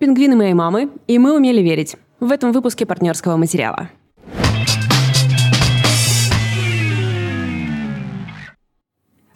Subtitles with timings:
[0.00, 3.90] «Пингвины моей мамы» и «Мы умели верить» в этом выпуске партнерского материала.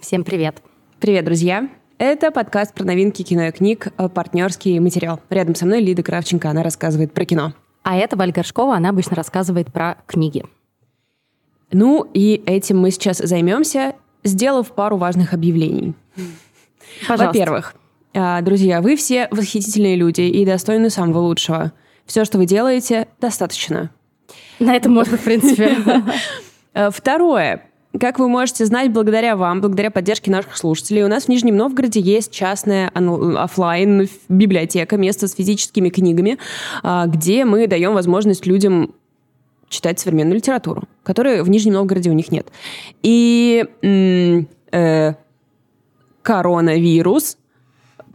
[0.01, 0.63] Всем привет.
[1.01, 1.69] Привет, друзья.
[1.99, 5.21] Это подкаст про новинки кино и книг «Партнерский материал».
[5.29, 7.53] Рядом со мной Лида Кравченко, она рассказывает про кино.
[7.83, 10.47] А это Валь Горшкова, она обычно рассказывает про книги.
[11.73, 15.93] Ну и этим мы сейчас займемся, сделав пару важных объявлений.
[17.07, 17.27] Пожалуйста.
[17.27, 17.75] Во-первых,
[18.15, 21.73] друзья, вы все восхитительные люди и достойны самого лучшего.
[22.07, 23.91] Все, что вы делаете, достаточно.
[24.59, 25.77] На этом можно, в принципе.
[26.77, 27.63] А, Второе.
[28.01, 32.01] Как вы можете знать, благодаря вам, благодаря поддержке наших слушателей, у нас в Нижнем Новгороде
[32.01, 36.39] есть частная оффлайн библиотека, место с физическими книгами,
[36.83, 38.93] а, где мы даем возможность людям
[39.69, 42.49] читать современную литературу, которой в Нижнем Новгороде у них нет.
[43.05, 43.65] И
[44.73, 45.15] э,
[46.23, 47.39] коронавирус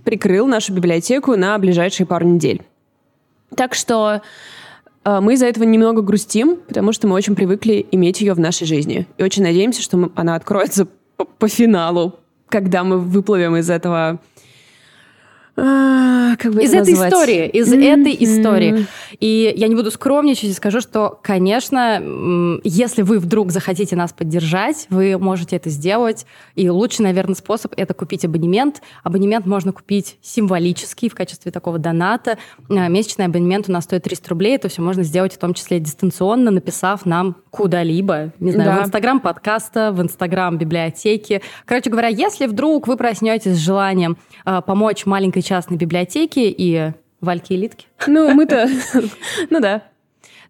[0.03, 2.62] прикрыл нашу библиотеку на ближайшие пару недель.
[3.55, 4.22] Так что
[5.03, 8.67] э, мы из-за этого немного грустим, потому что мы очень привыкли иметь ее в нашей
[8.67, 9.08] жизни.
[9.17, 14.19] И очень надеемся, что она откроется по, по финалу, когда мы выплывем из этого...
[15.61, 17.11] а, как бы Из это этой назвать?
[17.13, 17.81] истории, из Мгм.
[17.81, 18.85] этой истории.
[19.19, 22.01] И я не буду скромничать и скажу, что, конечно,
[22.63, 26.25] если вы вдруг захотите нас поддержать, вы можете это сделать.
[26.55, 28.81] И лучший, наверное, способ— это купить абонемент.
[29.03, 32.38] Абонемент можно купить символический в качестве такого доната.
[32.69, 34.55] А, Месячный абонемент у нас стоит 300 рублей.
[34.55, 38.31] Это все можно сделать в том числе дистанционно, написав нам куда-либо.
[38.39, 38.81] Не знаю, Да.
[38.83, 41.41] в Инстаграм подкаста, в Инстаграм библиотеки.
[41.66, 47.55] Короче говоря, если вдруг вы проснетесь с желанием а, помочь маленькой частной библиотеке и Вальке
[47.55, 48.69] и Литке, Ну, мы-то...
[49.50, 49.83] Ну да.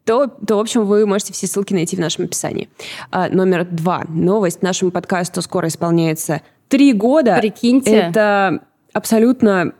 [0.03, 2.67] То, то, в общем, вы можете все ссылки найти в нашем описании.
[3.11, 4.03] А, номер два.
[4.09, 4.61] Новость.
[4.61, 7.37] Нашему подкасту скоро исполняется три года.
[7.39, 7.91] Прикиньте.
[7.91, 9.73] Это абсолютно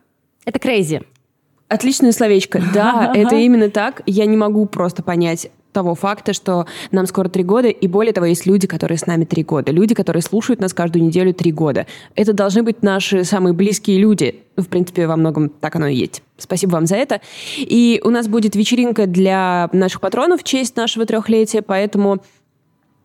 [0.46, 1.02] это крейзи.
[1.68, 2.62] отличное словечко.
[2.74, 4.02] Да, это именно так.
[4.06, 8.26] Я не могу просто понять того факта, что нам скоро три года, и более того,
[8.26, 11.86] есть люди, которые с нами три года, люди, которые слушают нас каждую неделю три года.
[12.16, 14.44] Это должны быть наши самые близкие люди.
[14.58, 16.22] В принципе, во многом так оно и есть.
[16.38, 17.22] Спасибо вам за это.
[17.58, 22.22] И у нас будет вечеринка для наших патронов в честь нашего трехлетия, поэтому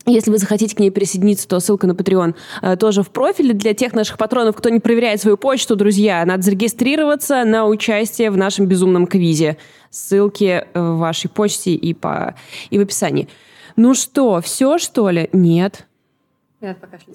[0.06, 3.54] если вы захотите к ней присоединиться, то ссылка на Patreon э, тоже в профиле.
[3.54, 8.36] Для тех наших патронов, кто не проверяет свою почту, друзья, надо зарегистрироваться на участие в
[8.36, 9.56] нашем безумном квизе.
[9.90, 12.34] Ссылки э, в вашей почте и, по,
[12.70, 13.28] и в описании.
[13.76, 15.28] Ну что, все что ли?
[15.32, 15.86] Нет.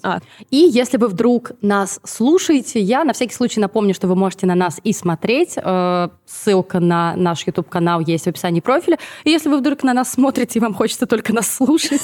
[0.02, 0.20] А.
[0.50, 4.54] И если вы вдруг нас слушаете, я на всякий случай напомню, что вы можете на
[4.54, 5.54] нас и смотреть.
[5.56, 8.98] Э, Ссылка на наш YouTube-канал есть в описании профиля.
[9.24, 12.00] И если вы вдруг на нас смотрите, и вам хочется только нас слушать,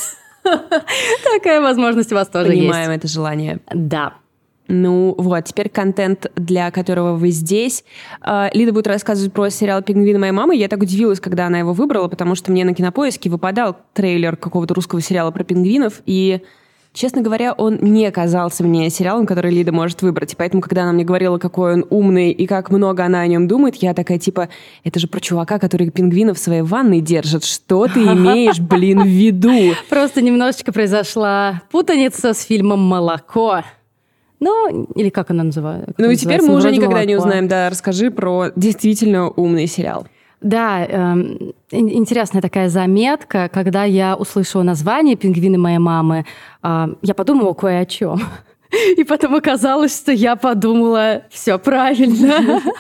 [1.34, 3.04] такая возможность у вас тоже Понимаем есть.
[3.04, 3.60] это желание.
[3.72, 4.14] Да.
[4.68, 7.84] Ну вот, теперь контент, для которого вы здесь.
[8.20, 10.56] А, Лида будет рассказывать про сериал «Пингвины моей мамы».
[10.56, 14.74] Я так удивилась, когда она его выбрала, потому что мне на кинопоиске выпадал трейлер какого-то
[14.74, 16.42] русского сериала про пингвинов, и
[16.96, 20.32] Честно говоря, он не казался мне сериалом, который Лида может выбрать.
[20.32, 23.46] И поэтому, когда она мне говорила, какой он умный и как много она о нем
[23.46, 24.48] думает, я такая, типа,
[24.82, 27.44] это же про чувака, который пингвинов в своей ванной держит.
[27.44, 29.74] Что ты имеешь, блин, в виду?
[29.90, 33.62] Просто немножечко произошла путаница с фильмом «Молоко».
[34.40, 35.92] Ну, или как она называется?
[35.98, 37.46] Ну и теперь мы уже никогда не узнаем.
[37.46, 40.06] Да, расскажи про действительно умный сериал.
[40.40, 43.48] Да, ин- интересная такая заметка.
[43.52, 46.24] Когда я услышала название «Пингвины моей мамы»,
[46.62, 48.20] а, я подумала кое о чем.
[48.96, 52.60] И потом оказалось, что я подумала, все правильно.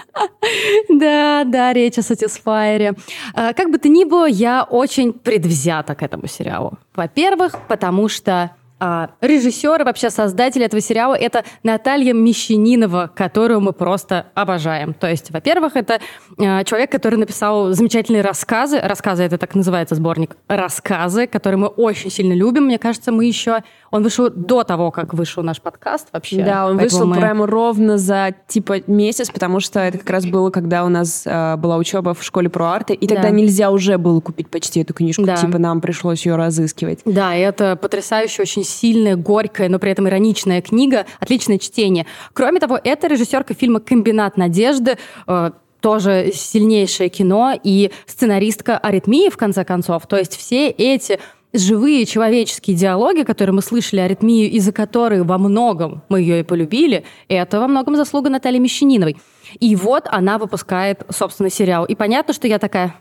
[0.88, 2.96] Да, да, речь о Satisfyer.
[3.34, 6.78] А, Как бы то ни было, я очень предвзята к этому сериалу.
[6.94, 14.26] Во-первых, потому что а, режиссер вообще создатель этого сериала это Наталья Мещанинова, которую мы просто
[14.34, 14.92] обожаем.
[14.92, 16.00] То есть, во-первых, это
[16.38, 18.78] а, человек, который написал замечательные рассказы.
[18.78, 20.36] Рассказы это так называется сборник.
[20.48, 22.64] Рассказы, которые мы очень сильно любим.
[22.64, 23.62] Мне кажется, мы еще...
[23.96, 26.42] Он вышел до того, как вышел наш подкаст вообще.
[26.44, 30.26] Да, он Поэтому вышел мы- прямо ровно за типа месяц, потому что это как раз
[30.26, 33.30] было, когда у нас э, была учеба в школе про арты, и тогда Да.
[33.30, 35.36] нельзя уже было купить почти эту книжку, Да.
[35.36, 37.00] типа нам пришлось ее разыскивать.
[37.04, 42.06] Да, и это потрясающая, очень сильная, горькая, но при этом ироничная книга, отличное чтение.
[42.34, 45.50] Кроме того, это режиссерка фильма «Комбинат надежды», э,
[45.80, 50.06] тоже сильнейшее кино, и сценаристка «Аритмии», в конце концов.
[50.06, 51.20] То есть все эти
[51.52, 56.42] живые человеческие диалоги, которые мы слышали аритмию, и за которые во многом мы ее и
[56.42, 59.16] полюбили, это во многом заслуга Натальи Мещаниновой.
[59.60, 61.84] И вот она выпускает собственный сериал.
[61.84, 62.94] И понятно, что я такая,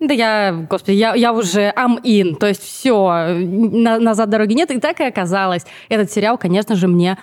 [0.00, 4.70] да я, господи, я, я уже am in, то есть все, назад дороги нет.
[4.70, 5.64] И так и оказалось.
[5.88, 7.18] Этот сериал, конечно же, мне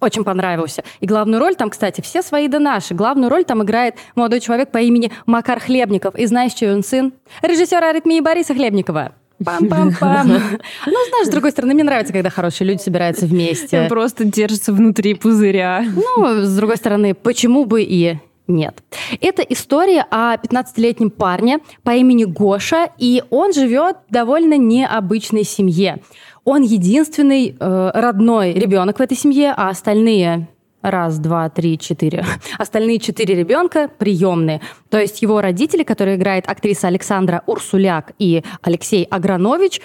[0.00, 0.84] очень понравился.
[1.00, 2.94] И главную роль там, кстати, все свои да наши.
[2.94, 6.14] Главную роль там играет молодой человек по имени Макар Хлебников.
[6.16, 7.12] И знаешь, чей он сын?
[7.42, 9.12] Режиссера аритмии Бориса Хлебникова.
[9.44, 10.28] Пам-пам-пам.
[10.86, 13.86] Ну, знаешь, с другой стороны, мне нравится, когда хорошие люди собираются вместе.
[13.88, 15.84] Просто держится внутри пузыря.
[15.94, 18.82] Ну, с другой стороны, почему бы и нет.
[19.20, 26.00] Это история о 15-летнем парне по имени Гоша, и он живет в довольно необычной семье.
[26.44, 30.48] Он единственный э, родной ребенок в этой семье, а остальные
[30.84, 32.24] раз, два, три, четыре.
[32.58, 34.60] Остальные четыре ребенка приемные.
[34.90, 39.80] То есть его родители, которые играет актриса Александра Урсуляк и Алексей Агранович,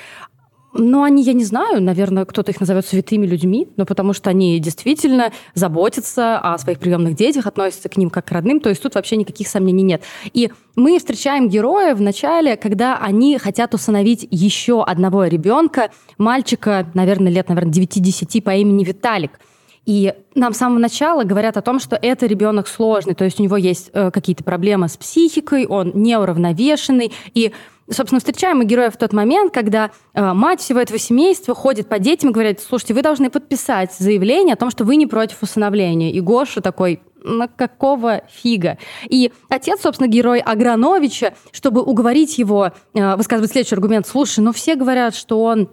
[0.73, 4.59] ну, они, я не знаю, наверное, кто-то их назовет святыми людьми, но потому что они
[4.59, 8.93] действительно заботятся о своих приемных детях, относятся к ним как к родным, то есть тут
[8.93, 10.03] вообще никаких сомнений нет.
[10.33, 17.31] И мы встречаем героя в начале, когда они хотят усыновить еще одного ребенка, мальчика, наверное,
[17.31, 19.39] лет, наверное, 9-10 по имени Виталик.
[19.89, 23.43] И нам с самого начала говорят о том, что это ребенок сложный, то есть у
[23.43, 27.51] него есть э, какие-то проблемы с психикой, он неуравновешенный, и
[27.89, 31.97] собственно, встречаем мы героя в тот момент, когда э, мать всего этого семейства ходит по
[31.97, 36.11] детям и говорит, слушайте, вы должны подписать заявление о том, что вы не против усыновления.
[36.11, 38.77] И Гоша такой, на какого фига?
[39.09, 44.75] И отец, собственно, герой Аграновича, чтобы уговорить его, э, высказывать следующий аргумент, слушай, ну все
[44.75, 45.67] говорят, что он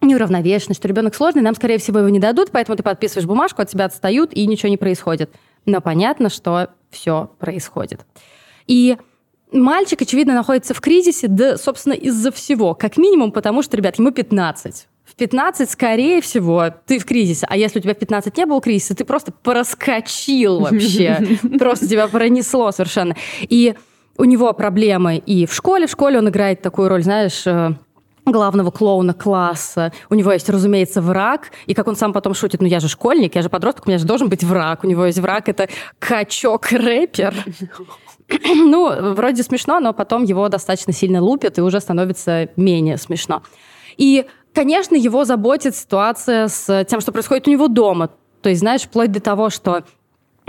[0.00, 3.68] неуравновешенный, что ребенок сложный, нам, скорее всего, его не дадут, поэтому ты подписываешь бумажку, от
[3.68, 5.30] тебя отстают, и ничего не происходит.
[5.66, 8.06] Но понятно, что все происходит.
[8.66, 8.96] И
[9.52, 12.74] Мальчик, очевидно, находится в кризисе, да, собственно, из-за всего.
[12.74, 14.88] Как минимум, потому что, ребят, ему 15.
[15.04, 17.46] В 15, скорее всего, ты в кризисе.
[17.48, 21.38] А если у тебя в 15 не было кризиса, ты просто проскочил вообще.
[21.58, 23.16] Просто тебя пронесло совершенно.
[23.40, 23.74] И
[24.18, 25.86] у него проблемы и в школе.
[25.86, 27.70] В школе он играет такую роль, знаешь, э,
[28.32, 29.92] главного клоуна класса.
[30.10, 31.50] У него есть, разумеется, враг.
[31.66, 33.98] И как он сам потом шутит, ну я же школьник, я же подросток, у меня
[33.98, 34.84] же должен быть враг.
[34.84, 37.34] У него есть враг, это качок-рэпер.
[38.44, 43.42] ну, вроде смешно, но потом его достаточно сильно лупят, и уже становится менее смешно.
[43.96, 48.10] И, конечно, его заботит ситуация с тем, что происходит у него дома.
[48.42, 49.84] То есть, знаешь, вплоть до того, что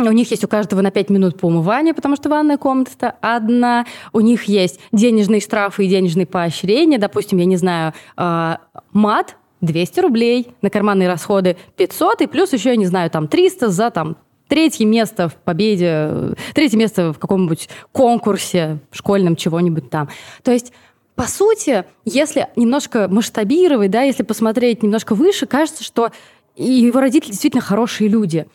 [0.07, 3.85] у них есть у каждого на 5 минут по умыванию, потому что ванная комната одна.
[4.13, 6.97] У них есть денежные штрафы и денежные поощрения.
[6.97, 8.55] Допустим, я не знаю, э,
[8.93, 13.69] мат 200 рублей, на карманные расходы 500, и плюс еще, я не знаю, там 300
[13.69, 14.17] за там
[14.47, 20.09] третье место в победе, третье место в каком-нибудь конкурсе школьном чего-нибудь там.
[20.43, 20.71] То есть
[21.15, 26.11] по сути, если немножко масштабировать, да, если посмотреть немножко выше, кажется, что
[26.55, 28.47] его родители действительно хорошие люди.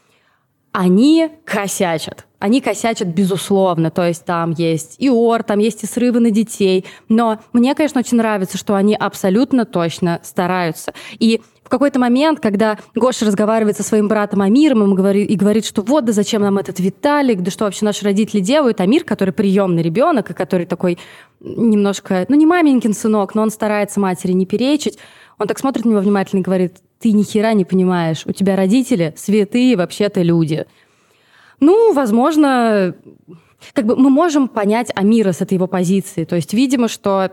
[0.76, 2.26] Они косячат.
[2.40, 3.92] Они косячат, безусловно.
[3.92, 6.84] То есть там есть и ор, там есть и срывы на детей.
[7.08, 10.92] Но мне, конечно, очень нравится, что они абсолютно точно стараются.
[11.20, 15.64] И в какой-то момент, когда Гоша разговаривает со своим братом Амиром и говорит, и говорит,
[15.64, 19.32] что вот, да зачем нам этот Виталик, да что вообще наши родители делают, Амир, который
[19.32, 20.98] приемный ребенок, и который такой
[21.40, 24.98] немножко, ну не маменькин сынок, но он старается матери не перечить,
[25.38, 28.56] он так смотрит на него внимательно и говорит, ты ни хера не понимаешь, у тебя
[28.56, 30.66] родители святые вообще-то люди.
[31.60, 32.94] Ну, возможно,
[33.72, 36.24] как бы мы можем понять Амира с этой его позиции.
[36.24, 37.32] То есть, видимо, что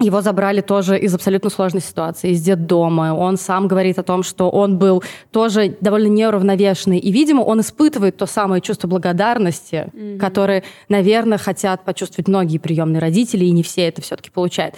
[0.00, 3.14] его забрали тоже из абсолютно сложной ситуации, из детдома.
[3.14, 5.02] Он сам говорит о том, что он был
[5.32, 6.98] тоже довольно неуравновешенный.
[6.98, 10.18] И, видимо, он испытывает то самое чувство благодарности, mm-hmm.
[10.18, 14.76] которое, наверное, хотят почувствовать многие приемные родители, и не все это все-таки получают.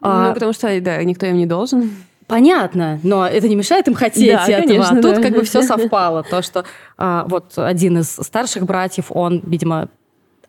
[0.00, 1.90] Ну, а, потому что, да, никто им не должен.
[2.26, 4.68] Понятно, но это не мешает им хотеть да, этого.
[4.68, 5.22] Конечно, а тут да.
[5.22, 6.22] как бы все совпало.
[6.22, 6.64] То, что
[6.96, 9.88] а, вот один из старших братьев, он, видимо,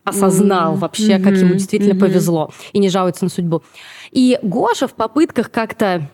[0.04, 0.78] осознал mm-hmm.
[0.78, 2.00] вообще, как ему действительно mm-hmm.
[2.00, 3.62] повезло, и не жалуется на судьбу.
[4.10, 6.08] И Гоша в попытках как-то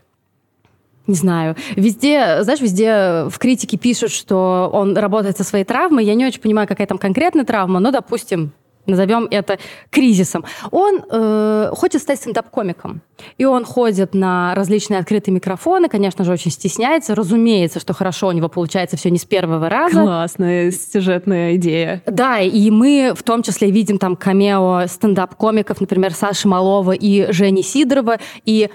[1.07, 6.05] не знаю, везде, знаешь, везде в критике пишут, что он работает со своей травмой.
[6.05, 8.53] Я не очень понимаю, какая там конкретная травма, но, допустим,
[8.89, 9.59] назовем это
[9.91, 10.45] кризисом.
[10.71, 13.01] Он э, хочет стать стендап-комиком.
[13.37, 17.15] И он ходит на различные открытые микрофоны, конечно же, очень стесняется.
[17.15, 20.03] Разумеется, что хорошо у него получается все не с первого раза.
[20.03, 22.03] Классная сюжетная идея.
[22.07, 27.63] Да, и мы в том числе видим там камео стендап-комиков, например, Саши Малова и Жени
[27.63, 28.19] Сидорова.
[28.45, 28.71] И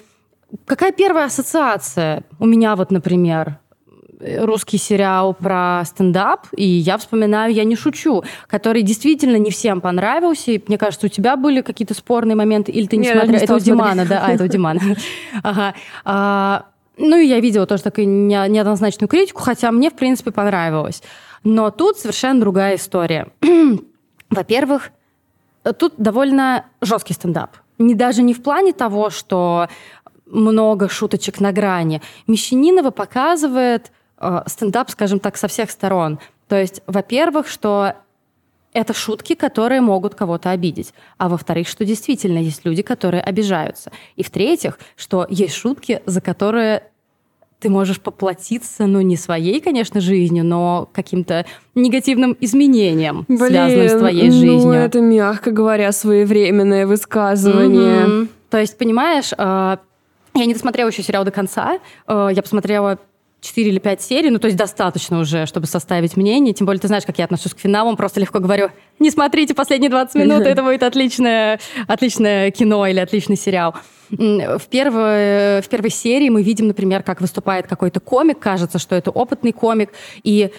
[0.66, 3.60] какая первая ассоциация у меня вот, например?
[4.40, 10.52] Русский сериал про стендап, и я вспоминаю «Я не шучу», который действительно не всем понравился.
[10.52, 13.08] И, мне кажется, у тебя были какие-то спорные моменты, или ты не?
[13.08, 14.26] Не это у Димана, да?
[14.26, 14.80] А, это у Димана.
[15.44, 15.74] Ага.
[16.06, 16.66] А,
[16.98, 21.02] ну, и я видела тоже такую неоднозначную критику, хотя мне, в принципе, понравилось.
[21.44, 23.28] Но тут совершенно другая история.
[24.30, 24.92] Во-первых,
[25.78, 27.58] тут довольно жесткий стендап.
[27.80, 29.68] Не даже не в плане того, что
[30.26, 32.02] много шуточек на грани.
[32.28, 33.92] Мещанинова показывает
[34.48, 36.20] стендап, скажем так, со всех сторон.
[36.48, 37.94] То есть, во-первых, что
[38.74, 40.94] это шутки, которые могут кого-то обидеть.
[41.18, 43.92] А во-вторых, что действительно есть люди, которые обижаются.
[44.16, 46.84] И в-третьих, что есть шутки, за которые
[47.60, 53.94] ты можешь поплатиться, ну, не своей, конечно, жизнью, но каким-то негативным изменением, Блин, связанным с
[53.94, 54.66] твоей ну, жизнью.
[54.66, 58.06] Ну, это, мягко говоря, своевременное высказывание.
[58.06, 58.28] Mm-hmm.
[58.50, 59.78] То есть, понимаешь, э,
[60.36, 61.80] я не досмотрела еще сериал до конца.
[62.06, 63.00] Э, я посмотрела
[63.44, 66.54] 4 или 5 серий, ну, то есть достаточно уже, чтобы составить мнение.
[66.54, 68.70] Тем более, ты знаешь, как я отношусь к финалам, просто легко говорю,
[69.00, 73.76] не смотрите последние 20 минут, это будет отличное, отличное кино или отличный сериал.
[74.10, 79.12] В первой, в первой серии мы видим, например, как выступает какой-то комик, кажется, что это
[79.12, 79.90] опытный комик,
[80.24, 80.52] и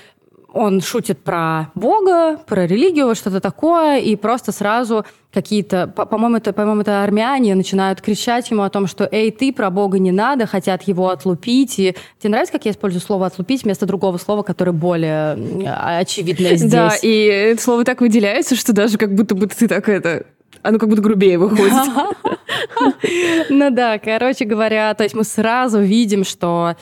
[0.55, 6.83] он шутит про Бога, про религию, что-то такое, и просто сразу какие-то, по-моему, это, по-моему,
[6.83, 10.85] это армяне начинают кричать ему о том, что «Эй, ты, про Бога не надо», хотят
[10.85, 11.79] его отлупить.
[11.81, 15.33] И тебе нравится, как я использую слово «отлупить» вместо другого слова, которое более
[15.67, 16.71] очевидное здесь?
[16.71, 20.27] Да, и это слово так выделяется, что даже как будто бы ты так это
[20.63, 21.73] оно как будто грубее выходит.
[23.51, 26.77] Ну да, короче говоря, то есть мы сразу видим, что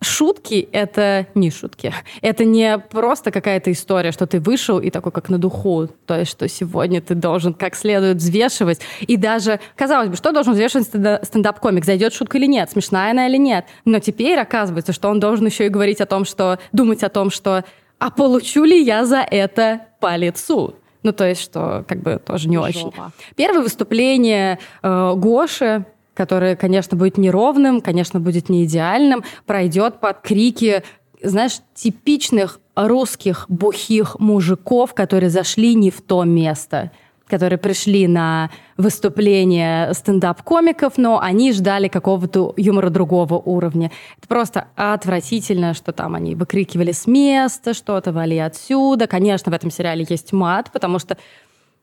[0.00, 1.92] Шутки— это не шутки.
[2.22, 5.88] Это не просто какая-то история, что ты вышел и такой, как на духу.
[6.06, 8.80] То есть, что сегодня ты должен как следует взвешивать.
[9.00, 11.84] И даже, казалось бы, что должен взвешивать стендап-комик?
[11.84, 12.70] Зайдет шутка или нет?
[12.70, 13.66] Смешная она или нет?
[13.84, 16.60] Но теперь оказывается, что он должен еще и говорить о том, что...
[16.70, 17.64] Думать о том, что
[17.98, 22.48] «А получу ли я за это по лицу?» Ну, то есть, что как бы тоже
[22.48, 22.66] не Жопа.
[22.68, 22.92] очень.
[23.36, 25.84] Первое выступление э, Гоши
[26.18, 30.82] которое, конечно, будет неровным, конечно, будет не идеальным, пройдет под крики,
[31.22, 36.90] знаешь, типичных русских бухих мужиков, которые зашли не в то место
[37.28, 38.48] которые пришли на
[38.78, 43.90] выступление стендап-комиков, но они ждали какого-то юмора другого уровня.
[44.16, 49.06] Это просто отвратительно, что там они выкрикивали с места что-то, вали отсюда.
[49.06, 51.18] Конечно, в этом сериале есть мат, потому что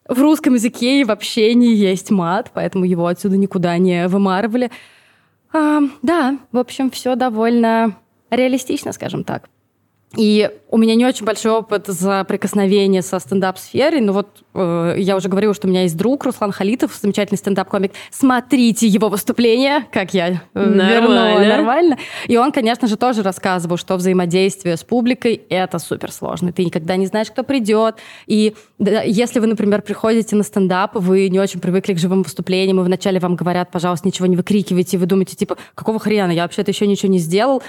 [0.07, 4.71] в русском языке и в общении есть мат, поэтому его отсюда никуда не вымарывали.
[5.51, 7.95] А, да, в общем, все довольно
[8.29, 9.49] реалистично, скажем так.
[10.17, 15.15] И у меня не очень большой опыт за прикосновение со стендап-сферой, но вот э, я
[15.15, 17.93] уже говорила, что у меня есть друг Руслан Халитов, замечательный стендап-комик.
[18.11, 20.89] Смотрите его выступление, как я э, нормально.
[20.89, 21.97] вернула нормально.
[22.27, 26.51] И он, конечно же, тоже рассказывал, что взаимодействие с публикой— это супер сложно.
[26.51, 27.95] Ты никогда не знаешь, кто придет.
[28.27, 32.81] И да, если вы, например, приходите на стендап, вы не очень привыкли к живым выступлениям,
[32.81, 36.43] и вначале вам говорят, пожалуйста, ничего не выкрикивайте, и вы думаете, типа, какого хрена, я
[36.43, 37.63] вообще-то еще ничего не сделал,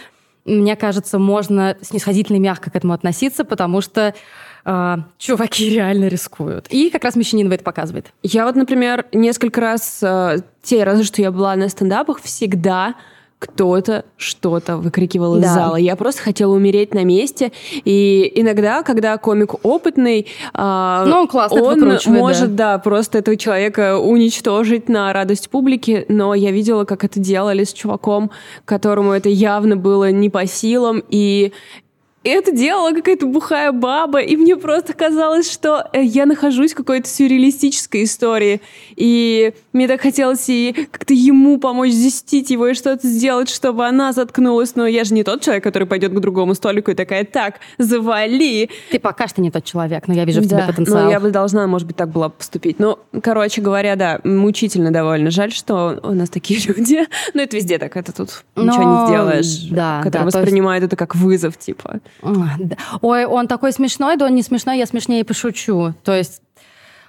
[0.47, 4.15] мне кажется, можно снисходительно и мягко к этому относиться, потому что
[4.65, 6.67] э, чуваки реально рискуют.
[6.71, 8.07] И как раз Мещанинова это показывает.
[8.23, 12.95] Я вот, например, несколько раз, э, те разы, что я была на стендапах, всегда
[13.39, 15.55] кто-то что-то выкрикивал из да.
[15.55, 15.77] зала.
[15.77, 17.53] Я просто хотела умереть на месте.
[17.85, 22.73] И иногда, когда комик опытный, э, ну, он, классно он может, да.
[22.73, 26.07] да, просто этого человека уничтожить на радость публики.
[26.09, 28.31] Но я видела, как это делали с чуваком,
[28.65, 31.03] которому это явно было не по силам.
[31.11, 31.53] И
[32.29, 37.09] это делала какая-то бухая баба, и мне просто казалось, что э, я нахожусь в какой-то
[37.09, 38.61] сюрреалистической истории,
[38.97, 44.13] и мне так хотелось и как-то ему помочь застить его и что-то сделать, чтобы она
[44.13, 47.61] заткнулась, но я же не тот человек, который пойдет к другому столику и такая, так,
[47.79, 48.71] завали.
[48.91, 51.05] Ты пока что не тот человек, но я вижу в да, тебе потенциал.
[51.05, 52.79] Ну, я бы должна, может быть, так была поступить.
[52.79, 55.31] Ну, короче говоря, да, мучительно довольно.
[55.31, 57.07] Жаль, что у нас такие люди.
[57.35, 58.65] Но это везде так, это тут но...
[58.65, 59.59] ничего не сделаешь.
[59.71, 60.93] Да, которые да, воспринимают есть...
[60.93, 62.01] это как вызов, типа.
[62.23, 65.95] Ой, он такой смешной, да он не смешной, я смешнее пошучу.
[66.05, 66.43] То есть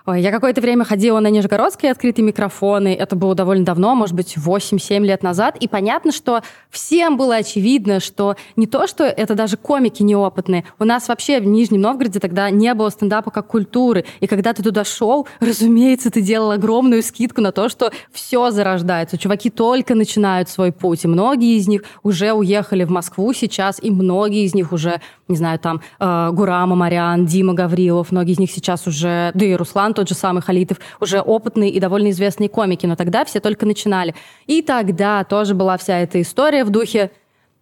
[0.09, 2.95] Ой, я какое-то время ходила на Нижегородские открытые микрофоны.
[2.95, 5.57] Это было довольно давно, может быть, 8-7 лет назад.
[5.59, 10.63] И понятно, что всем было очевидно, что не то, что это даже комики неопытные.
[10.79, 14.05] У нас вообще в Нижнем Новгороде тогда не было стендапа как культуры.
[14.21, 19.17] И когда ты туда шел, разумеется, ты делал огромную скидку на то, что все зарождается.
[19.17, 21.03] Чуваки только начинают свой путь.
[21.03, 25.35] И многие из них уже уехали в Москву сейчас, и многие из них уже, не
[25.35, 29.96] знаю, там, э, Гурама Марян, Дима Гаврилов, многие из них сейчас уже, да и Руслан
[29.97, 34.13] тот же самый Халитов, уже опытные и довольно известные комики, но тогда все только начинали.
[34.45, 37.11] И тогда тоже была вся эта история в духе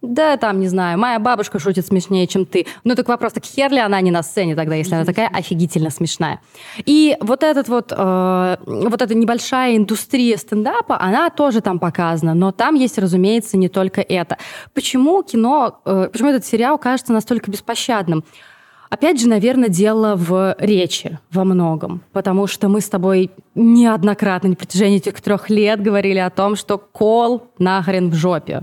[0.02, 2.66] да, там, не знаю, моя бабушка шутит смешнее, чем ты.
[2.84, 5.90] Ну, так вопрос, так хер ли она не на сцене тогда, если она такая офигительно
[5.90, 6.40] смешная?
[6.84, 12.52] И вот этот вот, э, вот эта небольшая индустрия стендапа, она тоже там показана, но
[12.52, 14.36] там есть, разумеется, не только это.
[14.74, 18.22] Почему кино, э, почему этот сериал кажется настолько беспощадным?
[18.90, 24.56] Опять же, наверное, дело в речи во многом, потому что мы с тобой неоднократно на
[24.56, 28.62] протяжении этих трех лет говорили о том, что кол нахрен в жопе.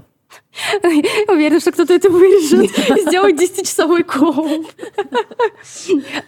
[1.27, 2.72] Уверена, что кто-то это вырежет.
[3.08, 4.68] Сделать 10-часовой комп.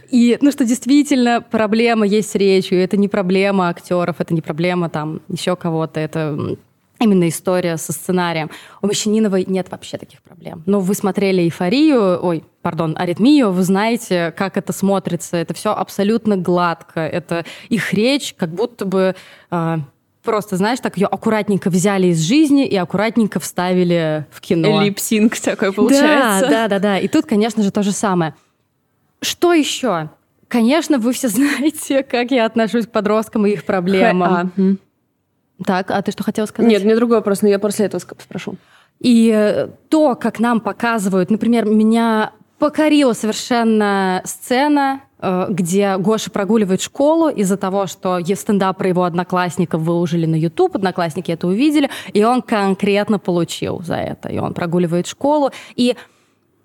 [0.10, 2.80] И, ну что, действительно, проблема есть с речью.
[2.80, 6.00] Это не проблема актеров, это не проблема там еще кого-то.
[6.00, 6.58] Это
[7.06, 8.52] именно история со сценарием.
[8.82, 10.64] У Мещаниновой нет вообще таких проблем.
[10.66, 15.38] Но вы смотрели «Эйфорию», ой, пардон, «Аритмию», вы знаете, как это смотрится.
[15.38, 17.00] Это все абсолютно гладко.
[17.00, 19.16] Это их речь как будто бы...
[19.52, 19.78] Э,
[20.24, 24.82] просто, знаешь, так ее аккуратненько взяли из жизни и аккуратненько вставили в кино.
[24.82, 26.50] Lip sync такой получается.
[26.50, 27.00] Да, да, да, да.
[27.00, 28.34] И тут, конечно же, то же самое.
[29.22, 30.10] Что еще?
[30.48, 34.80] Конечно, вы все знаете, как я отношусь к подросткам и их проблемам.
[35.64, 36.70] Так, а ты что хотела сказать?
[36.70, 38.56] Нет, мне другой вопрос, но я после этого спрошу.
[39.00, 46.82] И э, то, как нам показывают, например, меня покорила совершенно сцена Э, где Гоша прогуливает
[46.82, 52.24] школу из-за того, что стендап про его одноклассников выложили на YouTube, одноклассники это увидели, и
[52.24, 54.30] он конкретно получил за это.
[54.30, 55.52] И он прогуливает школу.
[55.76, 55.96] И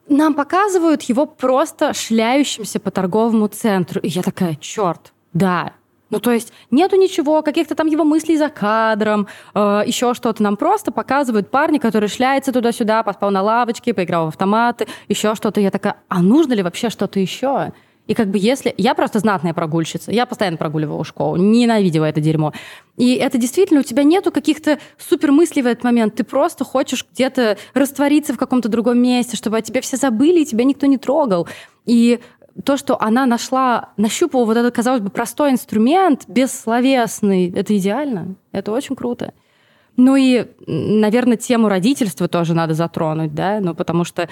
[0.09, 4.01] нам показывают его просто шляющимся по торговому центру.
[4.01, 5.73] И я такая, черт, да,
[6.11, 10.43] ну, то есть нету ничего, каких-то там его мыслей за кадром, э, еще что-то.
[10.43, 15.61] Нам просто показывают парня, который шляется туда-сюда, поспал на лавочке, поиграл в автоматы, еще что-то.
[15.61, 17.73] Я такая, а нужно ли вообще что-то еще?
[18.11, 18.75] И как бы если...
[18.76, 20.11] Я просто знатная прогульщица.
[20.11, 22.52] Я постоянно прогуливала школу, ненавидела это дерьмо.
[22.97, 26.17] И это действительно, у тебя нету каких-то супер мыслей в этот момент.
[26.17, 30.45] Ты просто хочешь где-то раствориться в каком-то другом месте, чтобы о тебе все забыли, и
[30.45, 31.47] тебя никто не трогал.
[31.87, 32.19] И
[32.64, 38.35] то, что она нашла, нащупала вот этот, казалось бы, простой инструмент, бессловесный, это идеально.
[38.52, 39.33] Это очень круто.
[39.97, 44.28] Ну и, наверное, тему родительства тоже надо затронуть, да, ну потому что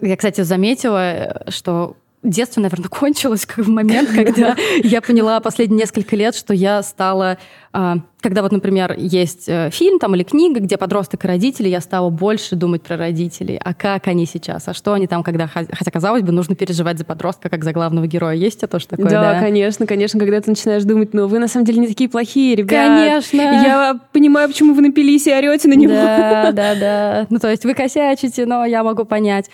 [0.00, 6.16] я, кстати, заметила, что детство, наверное, кончилось как в момент, когда я поняла последние несколько
[6.16, 7.38] лет, что я стала...
[7.72, 11.80] А, когда вот, например, есть э, фильм там или книга, где подросток и родители, я
[11.80, 13.60] стала больше думать про родителей.
[13.62, 14.66] А как они сейчас?
[14.66, 15.46] А что они там, когда...
[15.46, 18.34] Хотя, казалось бы, нужно переживать за подростка, как за главного героя.
[18.34, 19.34] Есть это тоже такое, да?
[19.34, 20.18] Да, конечно, конечно.
[20.18, 22.70] Когда ты начинаешь думать, ну, вы на самом деле не такие плохие, ребят.
[22.70, 23.40] Конечно.
[23.40, 25.92] Я понимаю, почему вы напились и орете на него.
[25.92, 27.26] Да, да, да.
[27.30, 29.50] Ну, то есть вы косячите, но я могу понять.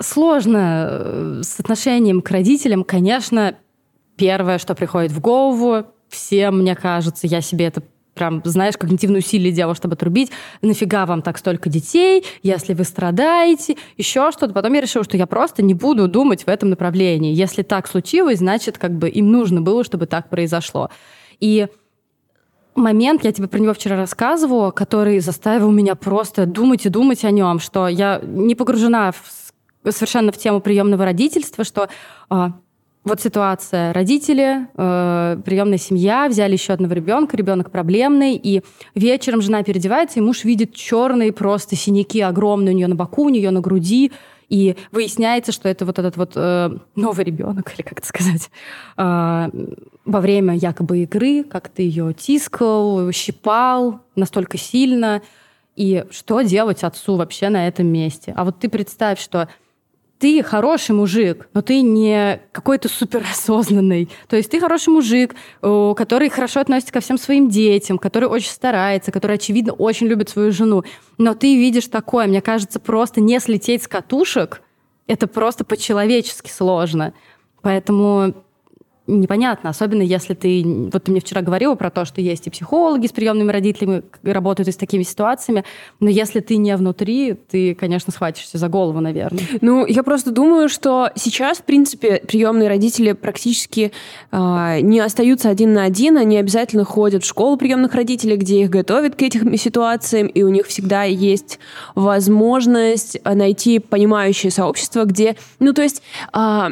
[0.00, 3.56] Сложно э, с отношением к родителям, конечно,
[4.16, 7.82] первое, что приходит в голову, всем, мне кажется, я себе это
[8.14, 10.30] прям, знаешь, когнитивные усилия делала, чтобы отрубить.
[10.62, 14.54] Нафига вам так столько детей, если вы страдаете, еще что-то.
[14.54, 17.34] Потом я решила, что я просто не буду думать в этом направлении.
[17.34, 20.90] Если так случилось, значит, как бы им нужно было, чтобы так произошло.
[21.40, 21.66] И
[22.74, 27.30] момент, я тебе про него вчера рассказывала, который заставил меня просто думать и думать о
[27.30, 29.43] нем, что я не погружена в
[29.90, 31.88] совершенно в тему приемного родительства, что
[32.28, 32.52] а,
[33.04, 33.92] вот ситуация.
[33.92, 38.62] Родители, э, приемная семья, взяли еще одного ребенка, ребенок проблемный, и
[38.94, 43.28] вечером жена переодевается, и муж видит черные просто синяки огромные у нее на боку, у
[43.28, 44.10] нее на груди,
[44.48, 48.50] и выясняется, что это вот этот вот э, новый ребенок, или как это сказать,
[48.96, 49.50] э,
[50.06, 55.20] во время якобы игры как-то ее тискал, щипал настолько сильно.
[55.76, 58.32] И что делать отцу вообще на этом месте?
[58.36, 59.48] А вот ты представь, что
[60.24, 64.08] ты хороший мужик, но ты не какой-то суперосознанный.
[64.26, 69.12] То есть ты хороший мужик, который хорошо относится ко всем своим детям, который очень старается,
[69.12, 70.82] который, очевидно, очень любит свою жену.
[71.18, 74.62] Но ты видишь такое, мне кажется, просто не слететь с катушек,
[75.06, 77.12] это просто по-человечески сложно.
[77.60, 78.32] Поэтому
[79.06, 80.62] непонятно, особенно если ты...
[80.92, 84.68] Вот ты мне вчера говорила про то, что есть и психологи с приемными родителями, работают
[84.68, 85.64] и с такими ситуациями,
[86.00, 89.42] но если ты не внутри, ты, конечно, схватишься за голову, наверное.
[89.60, 93.92] Ну, я просто думаю, что сейчас, в принципе, приемные родители практически
[94.32, 98.70] э, не остаются один на один, они обязательно ходят в школу приемных родителей, где их
[98.70, 101.58] готовят к этим ситуациям, и у них всегда есть
[101.94, 105.36] возможность найти понимающее сообщество, где...
[105.58, 106.02] Ну, то есть...
[106.32, 106.70] Э,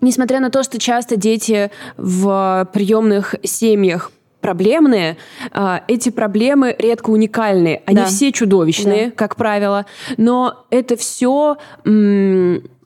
[0.00, 5.18] Несмотря на то, что часто дети в приемных семьях проблемные,
[5.52, 7.82] а, эти проблемы редко уникальные.
[7.86, 8.06] Они да.
[8.06, 9.12] все чудовищные, да.
[9.12, 9.86] как правило,
[10.16, 11.58] но это все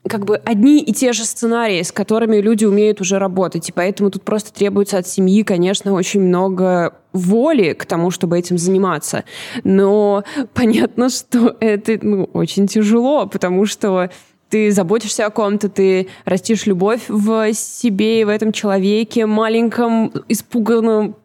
[0.07, 3.69] как бы одни и те же сценарии, с которыми люди умеют уже работать.
[3.69, 8.57] И поэтому тут просто требуется от семьи, конечно, очень много воли к тому, чтобы этим
[8.57, 9.23] заниматься.
[9.63, 10.23] Но
[10.53, 14.11] понятно, что это ну, очень тяжело, потому что
[14.49, 21.15] ты заботишься о ком-то, ты растишь любовь в себе и в этом человеке, маленьком, испуганном,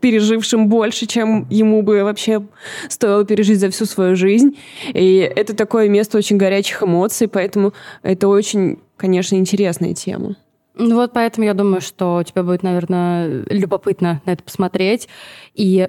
[0.00, 2.42] пережившим больше, чем ему бы вообще
[2.88, 4.58] стоило пережить за всю свою жизнь.
[4.92, 10.36] И это такое место очень горячих эмоций, поэтому это очень, конечно, интересная тема.
[10.74, 15.08] Ну вот поэтому я думаю, что тебе будет, наверное, любопытно на это посмотреть.
[15.54, 15.88] И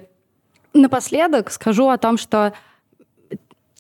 [0.74, 2.54] напоследок скажу о том, что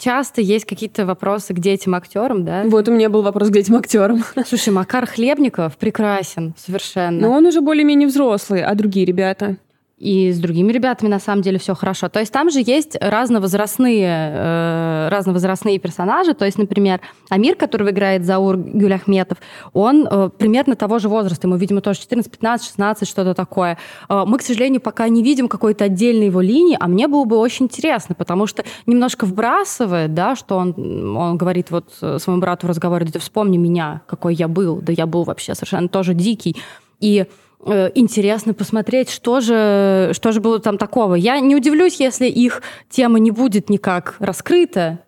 [0.01, 2.63] часто есть какие-то вопросы к детям актерам, да?
[2.65, 4.23] Вот у меня был вопрос к детям актерам.
[4.45, 7.21] Слушай, Макар Хлебников прекрасен совершенно.
[7.21, 9.57] Но он уже более-менее взрослый, а другие ребята?
[10.01, 12.09] И с другими ребятами на самом деле все хорошо.
[12.09, 16.33] То есть там же есть разновозрастные, э, разновозрастные персонажи.
[16.33, 19.37] То есть, например, Амир, которого играет Заур Гюляхметов,
[19.73, 21.45] он э, примерно того же возраста.
[21.45, 23.77] Ему, видимо, тоже 14, 15, 16, что-то такое.
[24.09, 27.37] Э, мы, к сожалению, пока не видим какой-то отдельной его линии, а мне было бы
[27.37, 32.69] очень интересно, потому что немножко вбрасывает, да, что он, он говорит вот своему брату в
[32.71, 34.81] разговоре, да ты вспомни меня, какой я был.
[34.81, 36.55] Да я был вообще совершенно тоже дикий.
[36.99, 37.27] И
[37.65, 41.15] интересно посмотреть, что же, что же было там такого.
[41.15, 44.99] Я не удивлюсь, если их тема не будет никак раскрыта,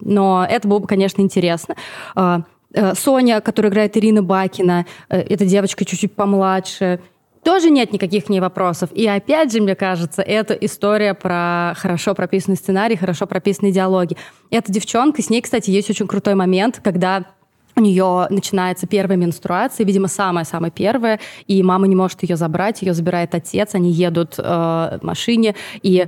[0.00, 1.76] но это было бы, конечно, интересно.
[2.14, 7.00] А, э, Соня, которая играет Ирина Бакина, э, эта девочка чуть-чуть помладше,
[7.44, 8.90] тоже нет никаких к ней вопросов.
[8.92, 14.16] И опять же, мне кажется, это история про хорошо прописанный сценарий, хорошо прописанные диалоги.
[14.50, 17.24] Эта девчонка, с ней, кстати, есть очень крутой момент, когда
[17.76, 22.94] у нее начинается первая менструация, видимо, самая-самая первая, и мама не может ее забрать, ее
[22.94, 26.06] забирает отец, они едут э, в машине, и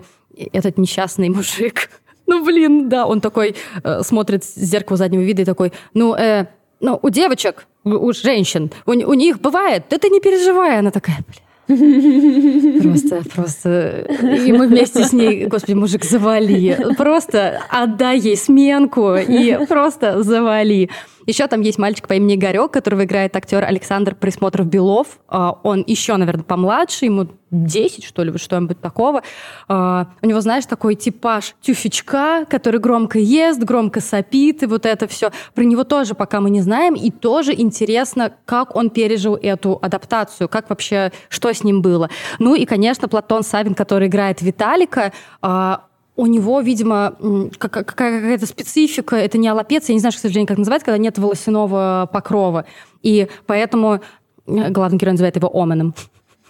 [0.53, 1.91] этот несчастный мужик,
[2.27, 6.47] ну, блин, да, он такой э, смотрит в зеркало заднего вида и такой, ну, э,
[6.81, 10.91] ну, у девочек, у, у женщин, у, у них бывает, да ты не переживай, она
[10.91, 11.43] такая, блин,
[12.83, 14.07] Просто, просто...
[14.23, 16.79] И мы вместе с ней, господи, мужик, завали.
[16.97, 20.91] Просто отдай ей сменку и просто завали.
[21.27, 25.19] Еще там есть мальчик по имени Игорек, которого играет актер Александр Присмотров-Белов.
[25.29, 29.23] А, он еще, наверное, помладше, ему 10, что ли, что-нибудь такого.
[29.69, 35.09] А, у него, знаешь, такой типаж тюфячка, который громко ест, громко сопит, и вот это
[35.09, 35.33] все.
[35.55, 40.49] Про него тоже пока мы не знаем, и тоже интересно, как он пережил эту адаптацию,
[40.49, 42.09] как вообще, что с ним было.
[42.39, 45.13] Ну и, конечно, Платон Савин, который играет Виталика,
[45.43, 45.83] а,
[46.17, 47.17] у него, видимо,
[47.59, 52.09] какая-то специфика, это не аллопеция, я не знаю, к сожалению, как называть, когда нет волосяного
[52.11, 52.65] покрова.
[53.03, 54.01] И поэтому
[54.47, 55.95] э, главный герой называет его Оменом.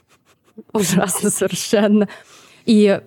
[0.73, 2.09] Ужасно совершенно.
[2.65, 3.01] И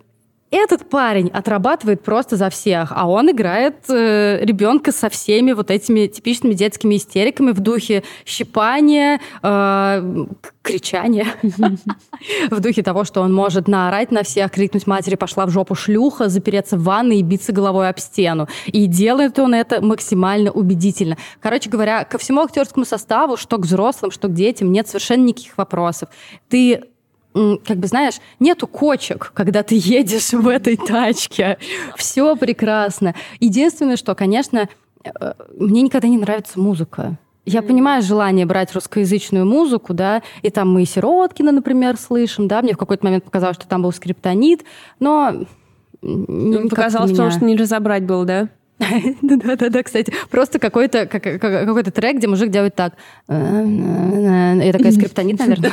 [0.52, 6.08] этот парень отрабатывает просто за всех, а он играет э, ребенка со всеми вот этими
[6.08, 10.26] типичными детскими истериками в духе щипания, э,
[10.64, 11.28] кричания,
[12.52, 16.30] в духе того, что он может наорать на всех, крикнуть матери «пошла в жопу шлюха»,
[16.30, 18.48] запереться в ванной и биться головой об стену.
[18.66, 21.18] И делает он это максимально убедительно.
[21.42, 25.58] Короче говоря, ко всему актерскому составу, что к взрослым, что к детям, нет совершенно никаких
[25.58, 26.10] вопросов.
[26.50, 26.84] Ты
[27.34, 31.58] как бы, знаешь, нету кочек, когда ты едешь в этой тачке.
[31.96, 33.16] Все прекрасно.
[33.40, 34.68] Единственное, что, конечно,
[35.04, 37.18] э, мне никогда не нравится музыка.
[37.46, 42.62] Я понимаю желание брать русскоязычную музыку, да, и там мы и Сироткина, например, слышим, да,
[42.62, 44.66] мне в какой-то момент показалось, что там был скриптонит,
[45.00, 45.46] но...
[46.70, 48.50] Показалось, потому что не разобрать был, да?
[49.22, 50.14] Да-да-да, кстати.
[50.30, 52.94] Просто какой-то какой то трек, где мужик делает так.
[53.28, 55.72] Я такая скриптонит, наверное.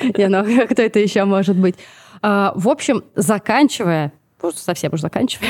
[0.16, 1.76] Я, ну, кто это еще может быть?
[2.20, 5.48] А, в общем, заканчивая, просто совсем уж заканчивая,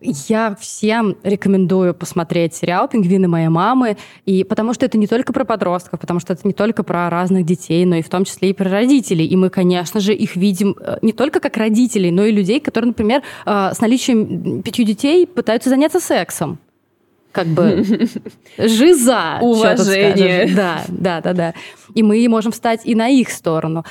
[0.00, 5.44] я всем рекомендую посмотреть сериал «Пингвины моей мамы», и потому что это не только про
[5.44, 8.52] подростков, потому что это не только про разных детей, но и в том числе и
[8.52, 9.26] про родителей.
[9.26, 12.88] И мы, конечно же, их видим э, не только как родителей, но и людей, которые,
[12.88, 16.58] например, э, с наличием пятью детей пытаются заняться сексом
[17.32, 17.84] как бы
[18.58, 19.38] жиза.
[19.40, 20.52] Уважение.
[20.54, 21.54] Да, да, да, да.
[21.94, 23.84] И мы можем встать и на их сторону.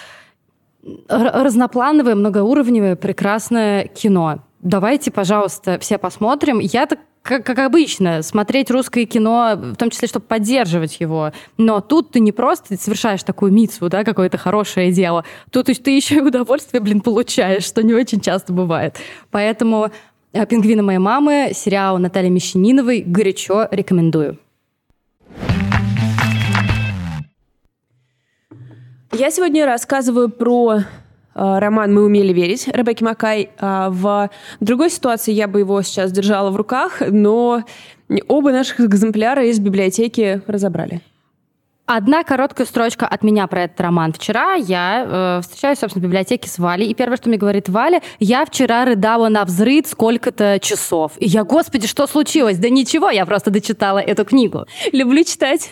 [1.07, 6.59] Разноплановое, многоуровневое, прекрасное кино давайте, пожалуйста, все посмотрим.
[6.59, 11.31] Я так как, как обычно, смотреть русское кино, в том числе, чтобы поддерживать его.
[11.57, 15.25] Но тут ты не просто совершаешь такую мицу, да, какое-то хорошее дело.
[15.51, 18.97] Тут ты еще и удовольствие, блин, получаешь, что не очень часто бывает.
[19.31, 19.91] Поэтому
[20.31, 24.39] э, «Пингвины моей мамы», сериал Натальи Мещаниновой горячо рекомендую.
[29.11, 30.79] Я сегодня рассказываю про
[31.39, 33.49] роман «Мы умели верить» Ребекки Макай.
[33.59, 37.63] А в другой ситуации я бы его сейчас держала в руках, но
[38.27, 41.01] оба наших экземпляра из библиотеки разобрали.
[41.91, 44.13] Одна короткая строчка от меня про этот роман.
[44.13, 48.03] Вчера я э, встречаюсь, собственно, в библиотеке с Валей, и первое, что мне говорит Валя,
[48.19, 51.13] я вчера рыдала на взрыв сколько-то часов.
[51.17, 52.59] И я, господи, что случилось?
[52.59, 54.67] Да ничего, я просто дочитала эту книгу.
[54.91, 55.71] Люблю читать.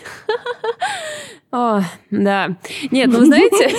[1.50, 1.80] О,
[2.10, 2.56] да.
[2.90, 3.74] Нет, ну знаете...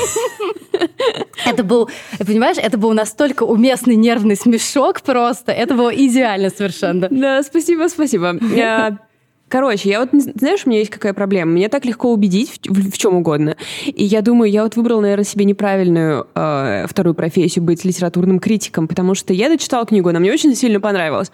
[1.45, 5.51] Это был, понимаешь, это был настолько уместный нервный смешок просто.
[5.51, 7.07] Это было идеально совершенно.
[7.09, 8.37] Да, спасибо, спасибо.
[9.49, 11.51] Короче, я вот, знаешь, у меня есть какая проблема.
[11.51, 13.57] Меня так легко убедить в, в, в чем угодно.
[13.85, 18.87] И я думаю, я вот выбрала, наверное, себе неправильную э, вторую профессию быть литературным критиком,
[18.87, 21.31] потому что я дочитала книгу, она мне очень сильно понравилась.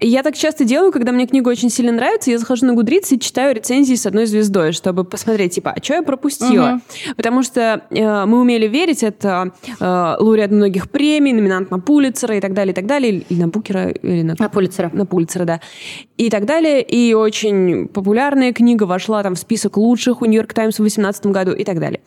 [0.00, 3.12] И я так часто делаю, когда мне книга очень сильно нравится, я захожу на Гудриц
[3.12, 6.74] и читаю рецензии с одной звездой, чтобы посмотреть, типа, а что я пропустила?
[6.74, 7.14] Угу.
[7.16, 9.84] Потому что э, мы умели верить, это э,
[10.18, 13.90] лауреат многих премий, номинант на Пулицера и так далее, и так далее, или на Букера,
[13.90, 14.34] или на...
[14.36, 14.90] На Пулицера.
[14.92, 15.60] На Пулицера, да.
[16.16, 20.52] И так далее, и очень очень популярная книга, вошла там в список лучших у Нью-Йорк
[20.52, 22.00] Таймс в 2018 году и так далее.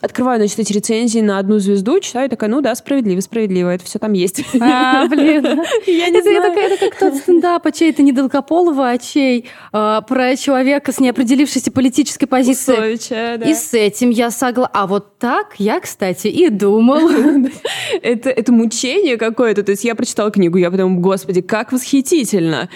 [0.00, 4.00] Открываю, значит, эти рецензии на одну звезду, читаю, такая, ну да, справедливо, справедливо, это все
[4.00, 4.42] там есть.
[4.60, 5.44] А, блин.
[5.86, 6.52] Я не это, знаю.
[6.52, 10.90] Это, это как тот стендап, а чей это не Долгополова, а чей а, про человека
[10.90, 12.94] с неопределившейся политической позицией.
[12.94, 13.48] Усовича, да.
[13.48, 14.72] И с этим я согласна.
[14.74, 17.08] А вот так я, кстати, и думал.
[18.02, 19.62] это, это мучение какое-то.
[19.62, 22.68] То есть я прочитала книгу, я подумала, господи, как восхитительно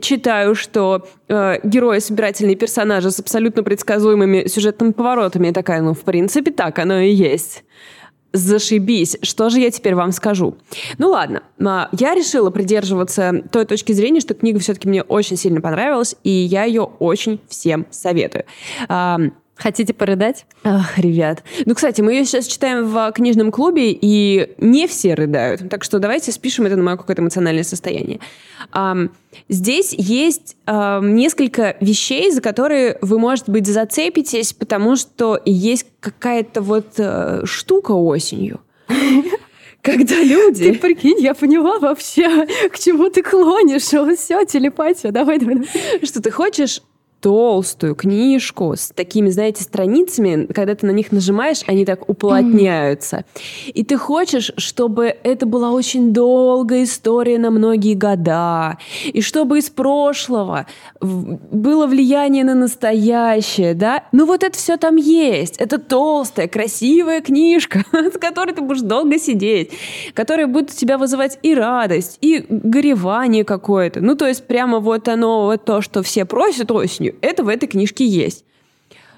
[0.00, 5.48] читаю, что э, герои собирательные персонажи с абсолютно предсказуемыми сюжетными поворотами.
[5.48, 7.64] И такая, ну, в принципе, так оно и есть.
[8.32, 9.16] Зашибись.
[9.22, 10.56] Что же я теперь вам скажу?
[10.98, 15.60] Ну ладно, а, я решила придерживаться той точки зрения, что книга все-таки мне очень сильно
[15.60, 18.44] понравилась, и я ее очень всем советую.
[19.56, 20.44] Хотите порыдать?
[20.64, 21.42] Ах, ребят.
[21.64, 25.70] Ну, кстати, мы ее сейчас читаем в книжном клубе, и не все рыдают.
[25.70, 28.20] Так что давайте спишем это на мое какое-то эмоциональное состояние.
[28.74, 29.10] Um,
[29.48, 36.60] здесь есть uh, несколько вещей, за которые вы, может быть, зацепитесь, потому что есть какая-то
[36.60, 38.60] вот uh, штука осенью.
[39.80, 40.72] Когда люди...
[40.72, 43.82] Ты прикинь, я поняла вообще, к чему ты клонишь.
[43.82, 45.66] Все, телепатия, давай, давай.
[46.02, 46.82] Что ты хочешь
[47.26, 53.16] толстую книжку с такими, знаете, страницами, когда ты на них нажимаешь, они так уплотняются.
[53.16, 53.70] Mm.
[53.72, 59.70] И ты хочешь, чтобы это была очень долгая история на многие года, и чтобы из
[59.70, 60.66] прошлого
[61.00, 64.04] было влияние на настоящее, да?
[64.12, 65.56] Ну вот это все там есть.
[65.56, 69.72] Это толстая, красивая книжка, с которой ты будешь долго сидеть,
[70.14, 74.00] которая будет у тебя вызывать и радость, и горевание какое-то.
[74.00, 77.66] Ну то есть прямо вот оно, вот то, что все просят осенью, Это в этой
[77.66, 78.44] книжке есть.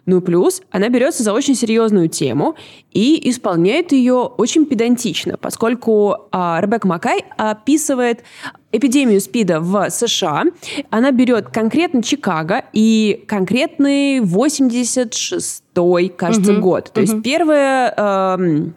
[0.08, 2.56] Ну, плюс она берется за очень серьезную тему
[2.92, 8.24] и исполняет ее очень педантично, поскольку а, Ребекка Макай описывает
[8.72, 10.44] эпидемию СПИДа в США.
[10.88, 16.90] Она берет конкретно Чикаго и конкретный 86-й, кажется, угу, год.
[16.94, 17.10] То угу.
[17.10, 18.70] есть первое, э,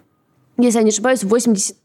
[0.57, 1.77] если я не ошибаюсь, 80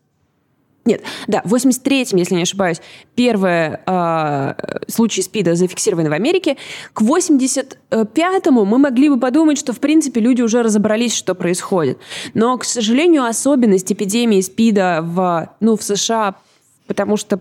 [0.87, 2.81] нет, да, в 83-м, если не ошибаюсь,
[3.14, 4.55] первый э,
[4.88, 6.57] случай СПИДа зафиксирован в Америке.
[6.92, 11.99] К 85-му мы могли бы подумать, что, в принципе, люди уже разобрались, что происходит.
[12.35, 16.37] Но, к сожалению, особенность эпидемии СПИДа в, ну, в США,
[16.87, 17.40] потому что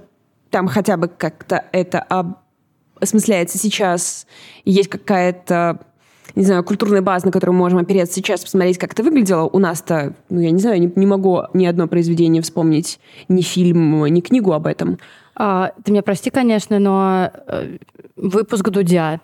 [0.50, 2.36] там хотя бы как-то это
[3.00, 4.26] осмысляется сейчас,
[4.64, 5.86] есть какая-то
[6.34, 9.44] не знаю, культурная база, на которую мы можем опереться сейчас, посмотреть, как это выглядело.
[9.44, 14.06] У нас-то, ну, я не знаю, не, не могу ни одно произведение вспомнить, ни фильм,
[14.06, 14.98] ни книгу об этом.
[15.36, 17.78] А, ты меня прости, конечно, но э,
[18.16, 19.20] выпуск Дудя.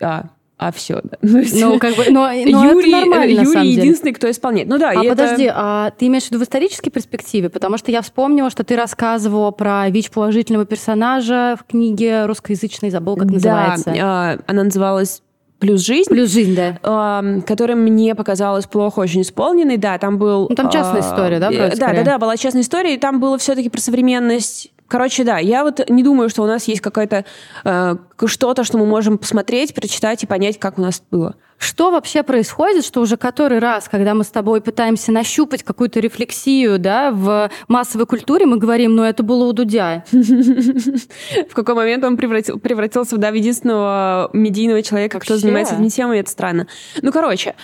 [0.00, 0.30] А,
[0.62, 1.18] а все, да.
[1.22, 3.82] Ну, как бы, но, но Юрий, это нормально, Юрий на самом деле.
[3.82, 4.68] единственный, кто исполняет.
[4.68, 5.54] Ну да, а подожди, это...
[5.56, 7.50] а ты имеешь в виду в исторической перспективе?
[7.50, 13.16] Потому что я вспомнила, что ты рассказывала про ВИЧ положительного персонажа в книге русскоязычной, забыл,
[13.16, 13.92] как называется.
[13.92, 15.22] Да, она называлась
[15.62, 16.10] плюс жизнь.
[16.10, 16.78] Плюс жизнь, да.
[16.82, 19.76] Э, которая мне показалась плохо очень исполненной.
[19.76, 20.48] Да, там был...
[20.50, 23.20] Ну, там частная э, история, да, вроде Да, да, да, была частная история, и там
[23.20, 24.72] было все-таки про современность.
[24.92, 27.24] Короче, да, я вот не думаю, что у нас есть какое-то
[27.64, 31.34] э, что-то, что мы можем посмотреть, прочитать и понять, как у нас было.
[31.56, 36.78] Что вообще происходит, что уже который раз, когда мы с тобой пытаемся нащупать какую-то рефлексию
[36.78, 40.04] да, в массовой культуре, мы говорим, ну это было у Дудя.
[40.12, 46.66] В какой момент он превратился в единственного медийного человека, кто занимается этими темами, это странно.
[47.00, 47.54] Ну, короче,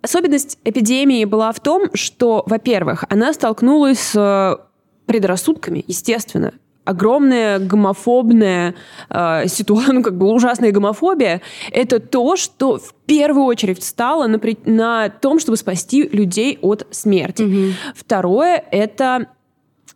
[0.00, 4.60] Особенность эпидемии была в том, что, во-первых, она столкнулась с
[5.08, 6.52] предрассудками, естественно
[6.84, 8.74] огромная гомофобная
[9.10, 14.40] э, ситуация, ну, как бы ужасная гомофобия, это то, что в первую очередь встало на,
[14.64, 17.42] на том, чтобы спасти людей от смерти.
[17.42, 17.72] Mm-hmm.
[17.94, 19.26] Второе— это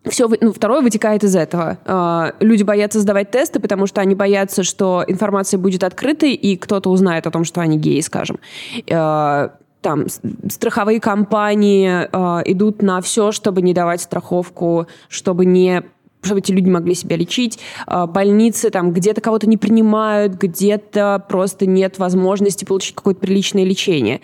[0.07, 1.79] все, ну, второе вытекает из этого.
[1.87, 6.90] Э, люди боятся сдавать тесты, потому что они боятся, что информация будет открытой, и кто-то
[6.90, 8.38] узнает о том, что они геи, скажем.
[8.87, 9.48] Э,
[9.83, 10.07] там
[10.49, 15.83] страховые компании э, идут на все, чтобы не давать страховку, чтобы не
[16.25, 17.59] чтобы эти люди могли себя лечить.
[17.85, 24.21] А, больницы там где-то кого-то не принимают, где-то просто нет возможности получить какое-то приличное лечение.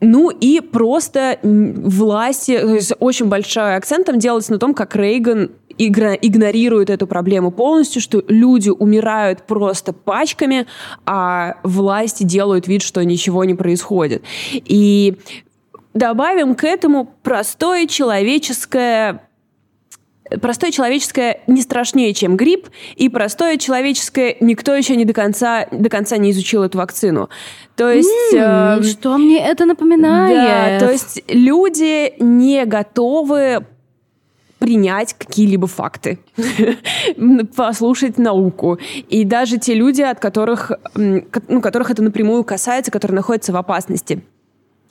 [0.00, 7.06] Ну и просто власти, очень большой акцент там делается на том, как Рейган игнорирует эту
[7.06, 10.66] проблему полностью, что люди умирают просто пачками,
[11.06, 14.22] а власти делают вид, что ничего не происходит.
[14.52, 15.16] И
[15.94, 19.27] добавим к этому простое человеческое
[20.40, 25.88] простое человеческое не страшнее, чем грипп, и простое человеческое никто еще не до конца, до
[25.88, 27.28] конца не изучил эту вакцину.
[27.76, 28.34] То есть...
[28.34, 30.80] Mm, э, что мне это напоминает?
[30.80, 33.64] Да, то есть люди не готовы
[34.58, 36.18] принять какие-либо факты,
[37.56, 38.78] послушать науку.
[39.08, 44.22] И даже те люди, от которых, ну, которых это напрямую касается, которые находятся в опасности.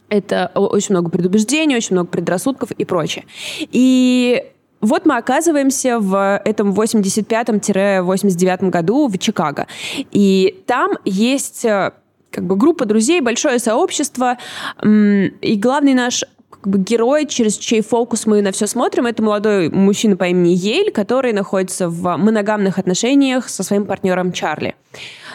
[0.10, 3.26] Это очень много предубеждений, очень много предрассудков и прочее.
[3.60, 4.46] И
[4.82, 9.68] вот мы оказываемся в этом 85-89 году в Чикаго.
[10.12, 11.92] И там есть э,
[12.32, 14.38] как бы группа друзей, большое сообщество.
[14.84, 19.70] И главный наш как бы герой, через чей фокус мы на все смотрим, это молодой
[19.70, 24.76] мужчина по имени Ель, который находится в моногамных отношениях со своим партнером Чарли.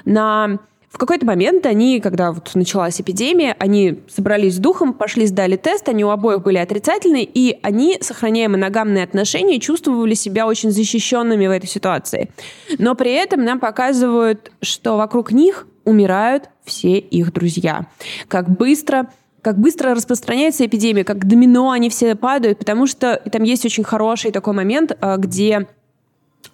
[0.05, 0.59] На
[0.93, 5.89] в какой-то момент они, когда вот началась эпидемия, они собрались с духом, пошли, сдали тест,
[5.89, 11.51] они у обоих были отрицательные, и они, сохраняя моногамные отношения, чувствовали себя очень защищенными в
[11.51, 12.31] этой ситуации.
[12.79, 17.87] Но при этом нам показывают, что вокруг них умирают все их друзья.
[18.29, 23.65] Как быстро как быстро распространяется эпидемия, как домино они все падают, потому что там есть
[23.65, 25.67] очень хороший такой момент, а, где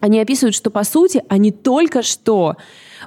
[0.00, 2.56] они описывают, что по сути они только что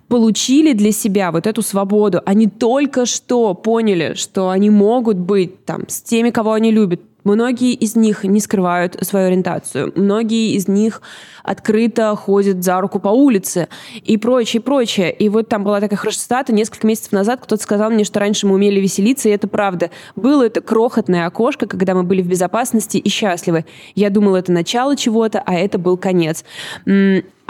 [0.07, 2.21] получили для себя вот эту свободу.
[2.25, 7.73] Они только что поняли, что они могут быть там с теми, кого они любят, Многие
[7.73, 9.93] из них не скрывают свою ориентацию.
[9.95, 11.01] Многие из них
[11.43, 13.67] открыто ходят за руку по улице
[14.03, 15.11] и прочее, прочее.
[15.11, 16.53] И вот там была такая хорошая цитата.
[16.53, 19.91] Несколько месяцев назад кто-то сказал мне, что раньше мы умели веселиться, и это правда.
[20.15, 23.65] Было это крохотное окошко, когда мы были в безопасности и счастливы.
[23.93, 26.43] Я думала, это начало чего-то, а это был конец.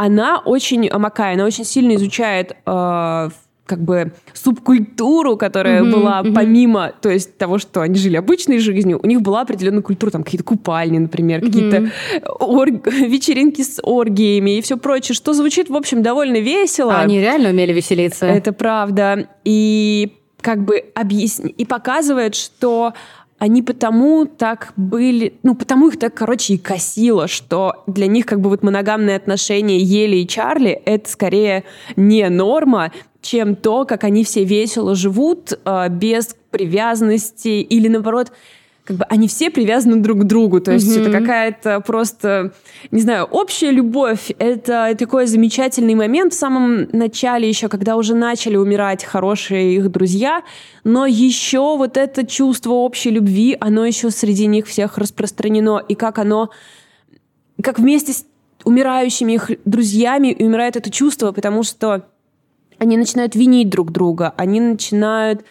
[0.03, 3.29] Она очень, Амакай, она очень сильно изучает э,
[3.67, 6.33] как бы субкультуру, которая mm-hmm, была mm-hmm.
[6.33, 10.23] помимо, то есть того, что они жили обычной жизнью, у них была определенная культура, там
[10.23, 11.45] какие-то купальни, например, mm-hmm.
[11.45, 11.91] какие-то
[12.39, 12.87] орг...
[12.91, 16.95] вечеринки с оргиями и все прочее, что звучит, в общем, довольно весело.
[16.95, 18.25] А они реально умели веселиться.
[18.25, 19.27] Это правда.
[19.43, 21.51] И как бы объясни...
[21.51, 22.93] и показывает, что
[23.41, 28.39] они потому так были, ну, потому их так, короче, и косило, что для них как
[28.39, 31.63] бы вот моногамные отношения Ели и Чарли— это скорее
[31.95, 38.31] не норма, чем то, как они все весело живут, э, без привязанности или, наоборот,
[38.91, 40.59] как бы они все привязаны друг к другу.
[40.59, 41.01] То есть mm-hmm.
[41.01, 42.51] это какая-то просто,
[42.91, 44.31] не знаю, общая любовь.
[44.37, 50.43] Это такой замечательный момент в самом начале еще, когда уже начали умирать хорошие их друзья,
[50.83, 55.81] но еще вот это чувство общей любви, оно еще среди них всех распространено.
[55.87, 56.49] И как оно,
[57.63, 58.25] как вместе с
[58.65, 62.07] умирающими их друзьями умирает это чувство, потому что
[62.77, 65.45] они начинают винить друг друга, они начинают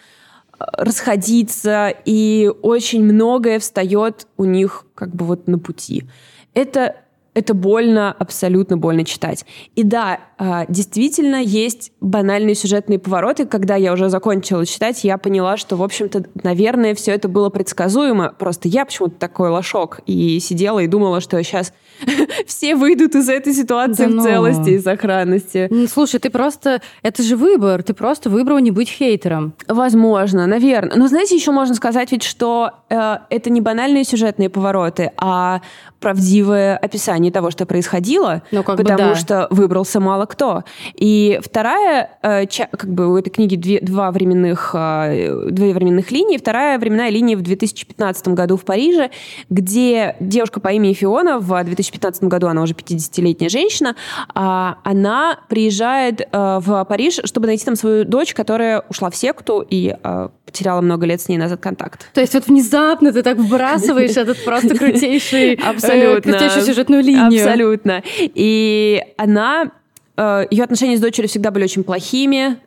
[0.73, 6.05] расходиться, и очень многое встает у них как бы вот на пути.
[6.53, 6.95] Это
[7.33, 9.45] это больно, абсолютно больно читать.
[9.75, 13.45] И да, а, действительно есть банальные сюжетные повороты.
[13.45, 18.33] Когда я уже закончила читать, я поняла, что, в общем-то, наверное, все это было предсказуемо.
[18.37, 21.73] Просто я почему-то такой лошок и сидела и думала, что сейчас
[22.45, 24.23] все выйдут из этой ситуации да в ну.
[24.23, 25.69] целости и сохранности.
[25.87, 26.81] Слушай, ты просто...
[27.01, 27.83] Это же выбор.
[27.83, 29.53] Ты просто выбрал не быть хейтером.
[29.67, 30.97] Возможно, наверное.
[30.97, 35.61] Но знаете, еще можно сказать ведь, что э, это не банальные сюжетные повороты, а
[36.01, 39.15] правдивое описание того, что происходило, ну, как потому бы да.
[39.15, 40.63] что выбрался мало кто.
[40.95, 46.11] И вторая, э, ча, как бы у этой книги две, два временных, э, две временных
[46.11, 46.37] линии.
[46.37, 49.11] Вторая временная линия в 2015 году в Париже,
[49.49, 53.95] где девушка по имени Фиона, в 2015 году она уже 50-летняя женщина,
[54.33, 59.65] э, она приезжает э, в Париж, чтобы найти там свою дочь, которая ушла в секту
[59.67, 62.11] и э, потеряла много лет с ней назад контакт.
[62.13, 65.57] То есть вот внезапно ты так вбрасываешь этот просто крутейший
[65.93, 66.31] Абсолютно.
[66.31, 67.43] крутейшую сюжетную линию.
[67.43, 68.03] Абсолютно.
[68.19, 69.71] И она...
[70.17, 72.57] Э, Ее отношения с дочерью всегда были очень плохими.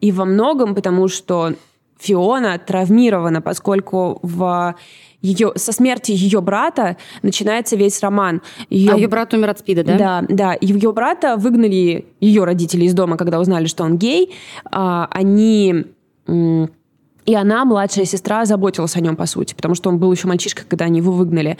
[0.00, 1.54] И во многом потому, что
[1.98, 4.74] Фиона травмирована, поскольку в
[5.22, 8.42] ее, со смерти ее брата начинается весь роман.
[8.68, 9.96] Ее, а ее брат умер от спида, да?
[9.96, 10.56] Да, да.
[10.60, 14.34] Ее брата выгнали ее родители из дома, когда узнали, что он гей.
[14.70, 15.86] А, они
[17.26, 20.66] и она, младшая сестра, заботилась о нем, по сути, потому что он был еще мальчишкой,
[20.68, 21.58] когда они его выгнали.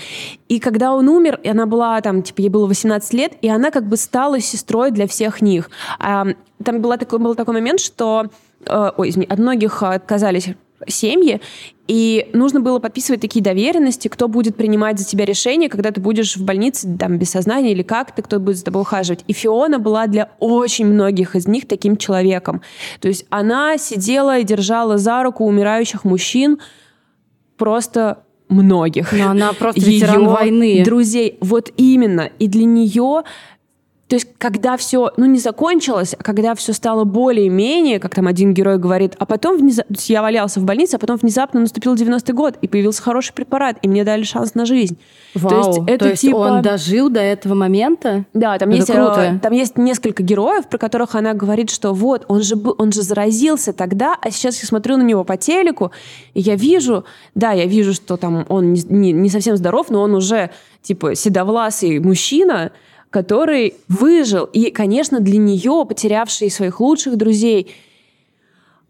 [0.48, 3.70] И когда он умер, и она была там, типа, ей было 18 лет, и она
[3.70, 5.70] как бы стала сестрой для всех них.
[5.98, 6.26] А,
[6.62, 8.26] там была такой, был такой момент, что
[8.66, 10.48] э, ой, извини, от многих отказались
[10.88, 11.40] семьи,
[11.86, 16.36] и нужно было подписывать такие доверенности, кто будет принимать за тебя решение, когда ты будешь
[16.36, 19.24] в больнице там, без сознания или как-то, кто будет за тобой ухаживать.
[19.28, 22.62] И Фиона была для очень многих из них таким человеком.
[23.00, 26.58] То есть она сидела и держала за руку умирающих мужчин
[27.58, 29.12] просто многих.
[29.12, 30.82] Но она просто ветеран войны.
[30.84, 31.36] Друзей.
[31.40, 32.30] Вот именно.
[32.38, 33.24] И для нее
[34.08, 38.52] то есть, когда все, ну, не закончилось, а когда все стало более-менее, как там один
[38.52, 42.58] герой говорит, а потом внезапно, я валялся в больнице, а потом внезапно наступил 90-й год,
[42.60, 44.98] и появился хороший препарат, и мне дали шанс на жизнь.
[45.34, 46.36] Вау, то есть, это то есть типа...
[46.36, 48.26] он дожил до этого момента?
[48.34, 49.36] Да, там есть, круто.
[49.36, 52.92] Э, там есть несколько героев, про которых она говорит, что вот, он же, был, он
[52.92, 55.92] же заразился тогда, а сейчас я смотрю на него по телеку,
[56.34, 60.02] и я вижу, да, я вижу, что там он не, не, не совсем здоров, но
[60.02, 60.50] он уже,
[60.82, 62.70] типа, седовласый мужчина,
[63.14, 64.44] который выжил.
[64.46, 67.72] И, конечно, для нее, потерявшей своих лучших друзей,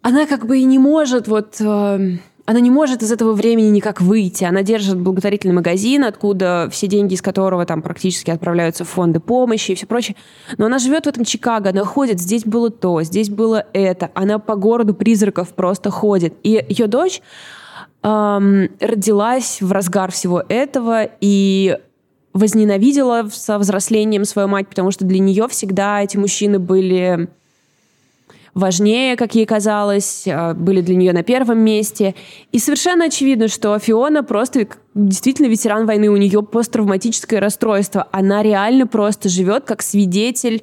[0.00, 1.60] она как бы и не может вот...
[1.60, 2.16] Э,
[2.46, 4.44] она не может из этого времени никак выйти.
[4.44, 9.72] Она держит благотворительный магазин, откуда все деньги из которого там практически отправляются в фонды помощи
[9.72, 10.16] и все прочее.
[10.56, 14.10] Но она живет в этом Чикаго, она ходит, здесь было то, здесь было это.
[14.14, 16.34] Она по городу призраков просто ходит.
[16.42, 17.20] И ее дочь
[18.02, 21.78] эм, родилась в разгар всего этого, и
[22.34, 27.28] возненавидела со взрослением свою мать, потому что для нее всегда эти мужчины были
[28.54, 32.14] важнее, как ей казалось, а, были для нее на первом месте.
[32.52, 38.08] И совершенно очевидно, что Фиона просто действительно ветеран войны, у нее посттравматическое расстройство.
[38.12, 40.62] Она реально просто живет как свидетель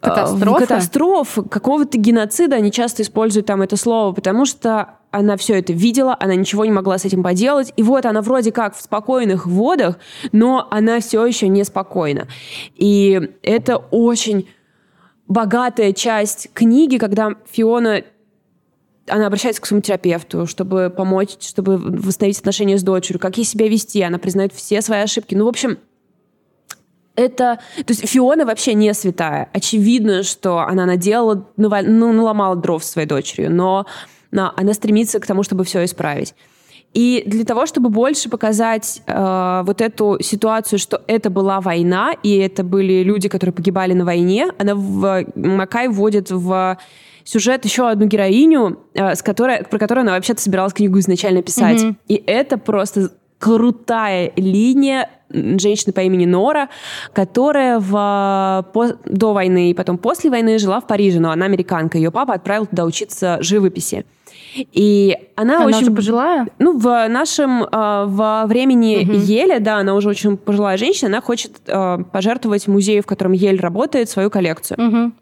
[0.00, 0.66] Катастрофы?
[0.66, 6.16] Катастроф, какого-то геноцида, они часто используют там это слово, потому что она все это видела,
[6.18, 9.98] она ничего не могла с этим поделать, и вот она вроде как в спокойных водах,
[10.32, 12.28] но она все еще неспокойна.
[12.76, 14.48] И это очень
[15.28, 18.02] богатая часть книги, когда Фиона
[19.08, 23.68] она обращается к своему терапевту, чтобы помочь, чтобы восстановить отношения с дочерью, как ей себя
[23.68, 25.34] вести, она признает все свои ошибки.
[25.34, 25.78] Ну, в общем,
[27.20, 27.60] это...
[27.76, 29.48] То есть Фиона вообще не святая.
[29.52, 33.86] Очевидно, что она наделала, ну, наломала дров своей дочерью, но,
[34.30, 36.34] но она стремится к тому, чтобы все исправить.
[36.92, 42.36] И для того, чтобы больше показать э, вот эту ситуацию, что это была война, и
[42.38, 46.78] это были люди, которые погибали на войне, она в Макай вводит в
[47.22, 51.80] сюжет еще одну героиню, э, с которой, про которую она вообще-то собиралась книгу изначально писать.
[51.80, 51.96] Mm-hmm.
[52.08, 56.68] И это просто крутая линия женщины по имени Нора,
[57.12, 61.98] которая в, по, до войны и потом после войны жила в Париже, но она американка.
[61.98, 64.04] Ее папа отправил туда учиться живописи.
[64.54, 65.82] И она, она очень...
[65.82, 66.48] уже пожилая?
[66.58, 67.66] Ну, в нашем, э,
[68.06, 69.12] во времени угу.
[69.12, 73.60] Еле, да, она уже очень пожилая женщина, она хочет э, пожертвовать музею, в котором Ель
[73.60, 74.88] работает, свою коллекцию.
[74.88, 75.12] Угу.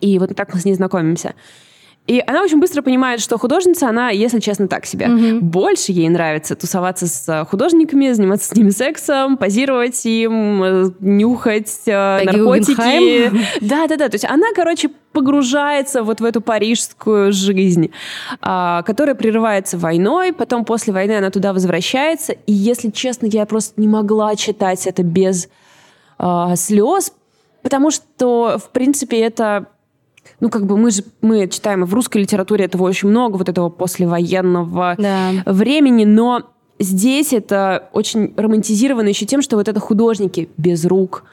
[0.00, 1.34] И вот так мы с ней знакомимся.
[2.06, 5.08] И она очень быстро понимает, что художница, она, если честно, так себе.
[5.08, 5.40] Угу.
[5.40, 12.20] Больше ей нравится тусоваться с художниками, заниматься с ними сексом, позировать им, э, нюхать э,
[12.22, 13.32] Пегги наркотики.
[13.62, 14.08] Да-да-да.
[14.10, 17.90] То есть она, короче, погружается вот в эту парижскую жизнь,
[18.42, 22.32] а, которая прерывается войной, потом после войны она туда возвращается.
[22.32, 25.48] И, если честно, я просто не могла читать это без
[26.18, 27.12] а, слез,
[27.62, 29.68] потому что, в принципе, это
[30.40, 33.68] ну, как бы мы же мы читаем в русской литературе этого очень много, вот этого
[33.68, 35.30] послевоенного да.
[35.46, 36.42] времени, но
[36.78, 41.24] здесь это очень романтизировано еще тем, что вот это художники без рук,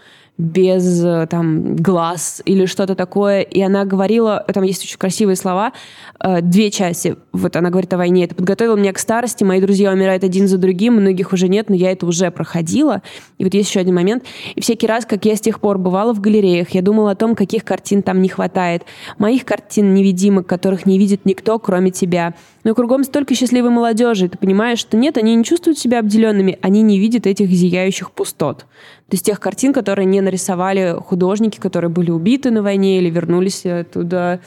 [0.41, 3.41] без э, там глаз или что-то такое.
[3.41, 5.71] И она говорила, там есть очень красивые слова,
[6.19, 7.15] э, две части.
[7.31, 8.25] Вот она говорит о войне.
[8.25, 11.75] Это подготовило меня к старости, мои друзья умирают один за другим, многих уже нет, но
[11.75, 13.03] я это уже проходила.
[13.37, 14.23] И вот есть еще один момент.
[14.55, 17.35] И всякий раз, как я с тех пор бывала в галереях, я думала о том,
[17.35, 18.83] каких картин там не хватает.
[19.19, 22.33] Моих картин невидимых, которых не видит никто, кроме тебя.
[22.63, 26.81] Но кругом столько счастливой молодежи, ты понимаешь, что нет, они не чувствуют себя обделенными, они
[26.81, 28.65] не видят этих зияющих пустот.
[29.11, 33.65] То есть тех картин, которые не нарисовали художники, которые были убиты на войне или вернулись
[33.65, 34.39] оттуда.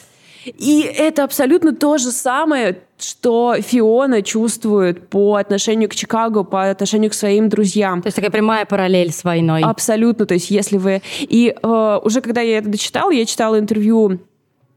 [0.47, 7.11] И это абсолютно то же самое, что Фиона чувствует по отношению к Чикаго, по отношению
[7.11, 8.01] к своим друзьям.
[8.01, 9.61] То есть такая прямая параллель с войной.
[9.61, 10.25] Абсолютно.
[10.25, 11.03] То есть если вы...
[11.21, 14.19] И э, уже когда я это дочитала, я читала интервью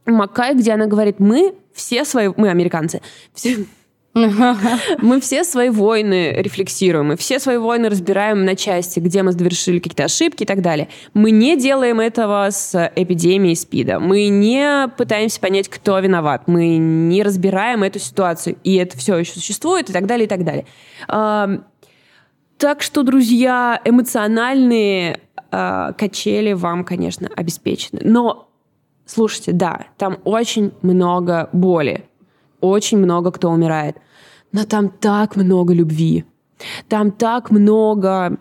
[0.05, 3.01] Маккай, где она говорит, мы все свои, мы американцы,
[3.33, 3.65] все,
[5.01, 9.79] мы все свои войны рефлексируем, мы все свои войны разбираем на части, где мы совершили
[9.79, 10.89] какие-то ошибки и так далее.
[11.13, 13.99] Мы не делаем этого с эпидемией СПИДа.
[13.99, 16.47] Мы не пытаемся понять, кто виноват.
[16.47, 18.57] Мы не разбираем эту ситуацию.
[18.63, 20.65] И это все еще существует и так далее, и так далее.
[22.57, 25.19] Так что, друзья, эмоциональные
[25.51, 28.01] э, качели вам, конечно, обеспечены.
[28.03, 28.49] Но,
[29.05, 32.07] слушайте, да, там очень много боли
[32.61, 33.97] очень много кто умирает.
[34.57, 36.25] Но там так много любви.
[36.89, 38.37] Там так много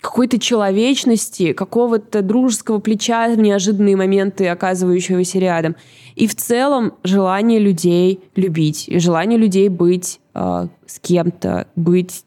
[0.00, 5.76] какой-то человечности, какого-то дружеского плеча в неожиданные моменты, оказывающегося рядом.
[6.16, 12.24] И в целом желание людей любить, желание людей быть э, с кем-то, быть,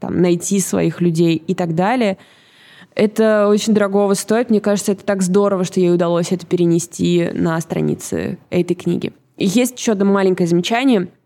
[0.00, 2.18] там, найти своих людей и так далее.
[2.94, 4.50] Это очень дорогого стоит.
[4.50, 9.14] Мне кажется, это так здорово, что ей удалось это перенести на страницы этой книги.
[9.38, 11.08] Есть еще одно маленькое замечание–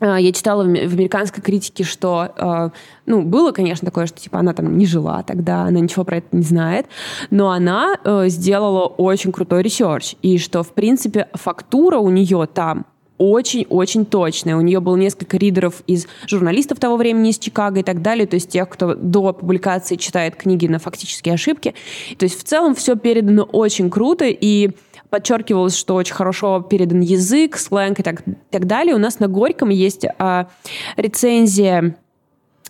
[0.00, 2.70] я читала в американской критике, что, а,
[3.06, 6.26] ну, было, конечно, такое, что, типа, она там не жила тогда, она ничего про это
[6.32, 6.86] не знает,
[7.30, 12.86] но она э, сделала очень крутой research, и что, в принципе, фактура у нее там
[13.18, 14.56] очень-очень точная.
[14.56, 18.34] У нее было несколько ридеров из журналистов того времени из Чикаго и так далее, то
[18.34, 21.74] есть тех, кто до публикации читает книги на фактические ошибки.
[22.18, 24.70] То есть в целом все передано очень круто, и
[25.14, 28.96] подчеркивалось, что очень хорошо передан язык, сленг и так, так далее.
[28.96, 30.48] У нас на Горьком есть а,
[30.96, 31.94] рецензия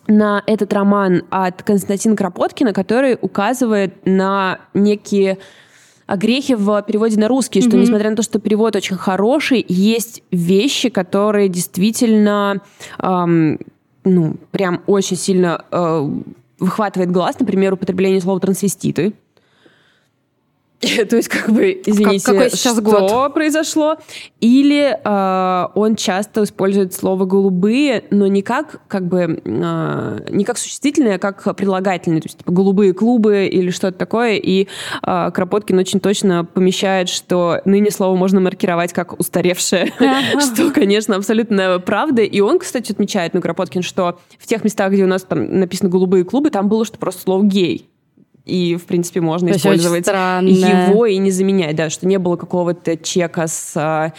[0.05, 5.39] на этот роман от Константина Кропоткина, который указывает на некие
[6.07, 7.67] грехи в переводе на русский, mm-hmm.
[7.67, 12.61] что несмотря на то, что перевод очень хороший, есть вещи, которые действительно,
[12.99, 13.57] эм,
[14.03, 16.09] ну, прям очень сильно э,
[16.59, 17.39] выхватывает глаз.
[17.39, 19.13] Например, употребление слова трансвеститы.
[21.09, 23.33] То есть, как бы, извините, как, какой сейчас что год?
[23.33, 23.97] произошло?
[24.39, 30.57] Или э, он часто использует слово «голубые», но не как, как бы, э, не как
[30.57, 32.21] существительное, а как прилагательное.
[32.21, 34.35] То есть, типа, голубые клубы или что-то такое.
[34.35, 34.67] И
[35.05, 39.93] э, Кропоткин очень точно помещает, что ныне слово можно маркировать как устаревшее,
[40.39, 42.21] что, конечно, абсолютно правда.
[42.21, 45.89] И он, кстати, отмечает, ну, Кропоткин, что в тех местах, где у нас там написано
[45.89, 47.89] «голубые клубы», там было, что просто слово «гей»
[48.45, 52.97] и, в принципе, можно Это использовать его и не заменять, да, что не было какого-то
[52.97, 53.73] чека с...
[53.75, 54.13] А,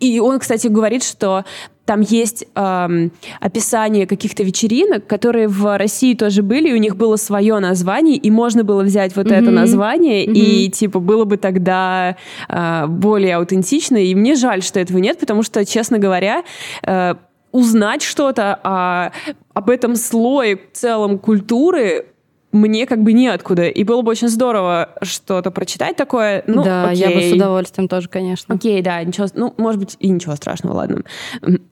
[0.00, 1.44] и он, кстати, говорит, что
[1.84, 7.16] там есть эм, описание каких-то вечеринок, которые в России тоже были, и у них было
[7.16, 9.34] свое название, и можно было взять вот mm-hmm.
[9.34, 10.32] это название, mm-hmm.
[10.32, 12.16] и типа было бы тогда
[12.48, 13.96] э, более аутентично.
[13.98, 16.44] И мне жаль, что этого нет, потому что, честно говоря,
[16.82, 17.14] э,
[17.52, 19.12] узнать что-то о,
[19.52, 22.06] об этом слое в целом культуры
[22.54, 23.64] мне как бы неоткуда.
[23.64, 26.44] И было бы очень здорово что-то прочитать такое.
[26.46, 27.00] Ну, да, окей.
[27.00, 28.54] я бы с удовольствием тоже, конечно.
[28.54, 31.02] Окей, да, ничего, ну, может быть, и ничего страшного, ладно.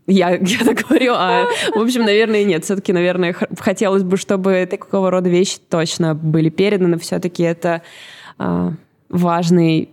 [0.08, 2.64] Я, я так говорю, а, в общем, наверное, нет.
[2.64, 6.98] Все-таки, наверное, хотелось бы, чтобы такого рода вещи точно были переданы.
[6.98, 7.82] Все-таки это
[8.38, 8.72] а,
[9.08, 9.90] важный,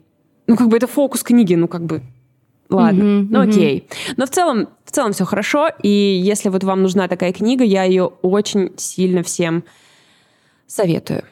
[0.48, 2.02] ну, как бы это фокус книги, ну, как бы
[2.72, 3.80] Ладно, mm-hmm, ну окей.
[3.80, 4.14] Mm-hmm.
[4.18, 5.70] Но в целом, в целом все хорошо.
[5.82, 9.64] И если вот вам нужна такая книга, я ее очень сильно всем
[10.70, 11.24] Советую.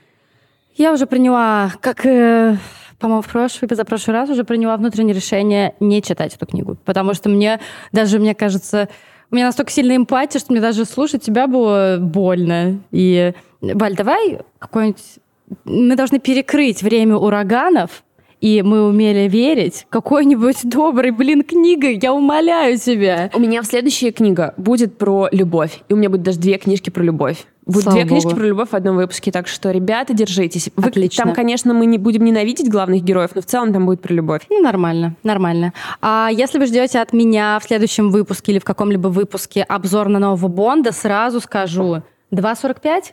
[0.76, 2.58] Я уже приняла, как, э,
[2.98, 6.76] по-моему, в прошлый, позапрошлый раз уже приняла внутреннее решение не читать эту книгу.
[6.86, 7.60] Потому что мне
[7.92, 8.90] даже, мне кажется,
[9.30, 12.80] у меня настолько сильная эмпатия, что мне даже слушать тебя было больно.
[12.92, 15.04] И, Валь, давай какой-нибудь...
[15.66, 18.04] Мы должны перекрыть время ураганов,
[18.42, 23.30] и мы умели верить, какой-нибудь добрый, блин, книга, я умоляю тебя.
[23.36, 25.84] У меня в следующая книга будет про любовь.
[25.90, 27.46] И у меня будет даже две книжки про любовь.
[27.68, 28.22] Будет Слава две Богу.
[28.22, 30.70] книжки про любовь в одном выпуске, так что, ребята, держитесь.
[30.78, 31.26] Вы, Отлично.
[31.26, 34.44] Там, конечно, мы не будем ненавидеть главных героев, но в целом там будет про любовь.
[34.50, 35.74] Ну, нормально, нормально.
[36.02, 40.20] А если вы ждете от меня в следующем выпуске или в каком-либо выпуске обзор на
[40.20, 43.04] нового Бонда, сразу скажу 2.45?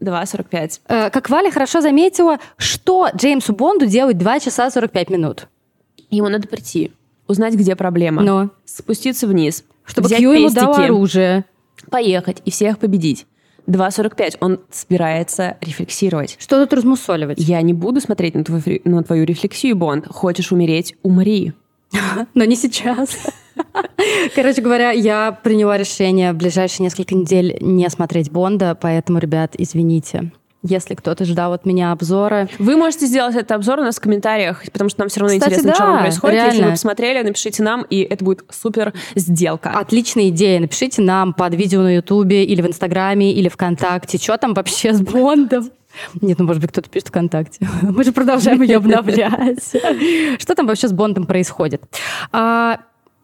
[0.00, 0.80] 2.45.
[0.86, 5.48] Э, как Валя хорошо заметила, что Джеймсу Бонду делать 2 часа 45 минут?
[6.10, 6.92] Ему надо прийти,
[7.26, 8.22] узнать, где проблема.
[8.22, 8.50] Но.
[8.64, 9.64] Спуститься вниз.
[9.84, 11.44] Чтобы Кью ему дал оружие.
[11.90, 13.26] Поехать и всех победить.
[13.66, 14.36] 2.45.
[14.40, 16.36] Он собирается рефлексировать.
[16.38, 17.38] Что тут размусоливать?
[17.38, 20.06] Я не буду смотреть на твою, на твою рефлексию, Бонд.
[20.08, 20.94] Хочешь умереть?
[21.02, 21.52] Умри.
[22.34, 23.16] Но не сейчас.
[24.34, 30.32] Короче говоря, я приняла решение в ближайшие несколько недель не смотреть Бонда, поэтому, ребят, извините.
[30.66, 32.48] Если кто-то ждал от меня обзора.
[32.58, 35.52] Вы можете сделать этот обзор у нас в комментариях, потому что нам все равно Кстати,
[35.52, 36.34] интересно, да, что там происходит.
[36.34, 36.52] Реально.
[36.52, 39.70] Если вы посмотрели, напишите нам, и это будет супер сделка.
[39.70, 40.60] Отличная идея.
[40.60, 45.02] Напишите нам под видео на Ютубе или в Инстаграме или ВКонтакте, что там вообще с
[45.02, 45.70] Бондом.
[46.20, 47.68] Нет, ну, может быть, кто-то пишет ВКонтакте.
[47.82, 49.62] Мы же продолжаем ее обновлять.
[50.40, 51.82] Что там вообще с Бондом происходит?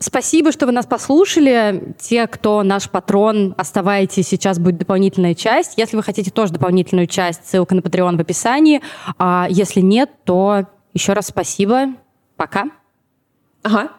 [0.02, 1.94] Спасибо, что вы нас послушали.
[1.98, 5.74] Те, кто наш патрон, оставайтесь, сейчас будет дополнительная часть.
[5.76, 8.80] Если вы хотите тоже дополнительную часть, ссылка на Patreon в описании.
[9.18, 11.88] А если нет, то еще раз спасибо.
[12.36, 12.70] Пока.
[13.62, 13.90] Ага.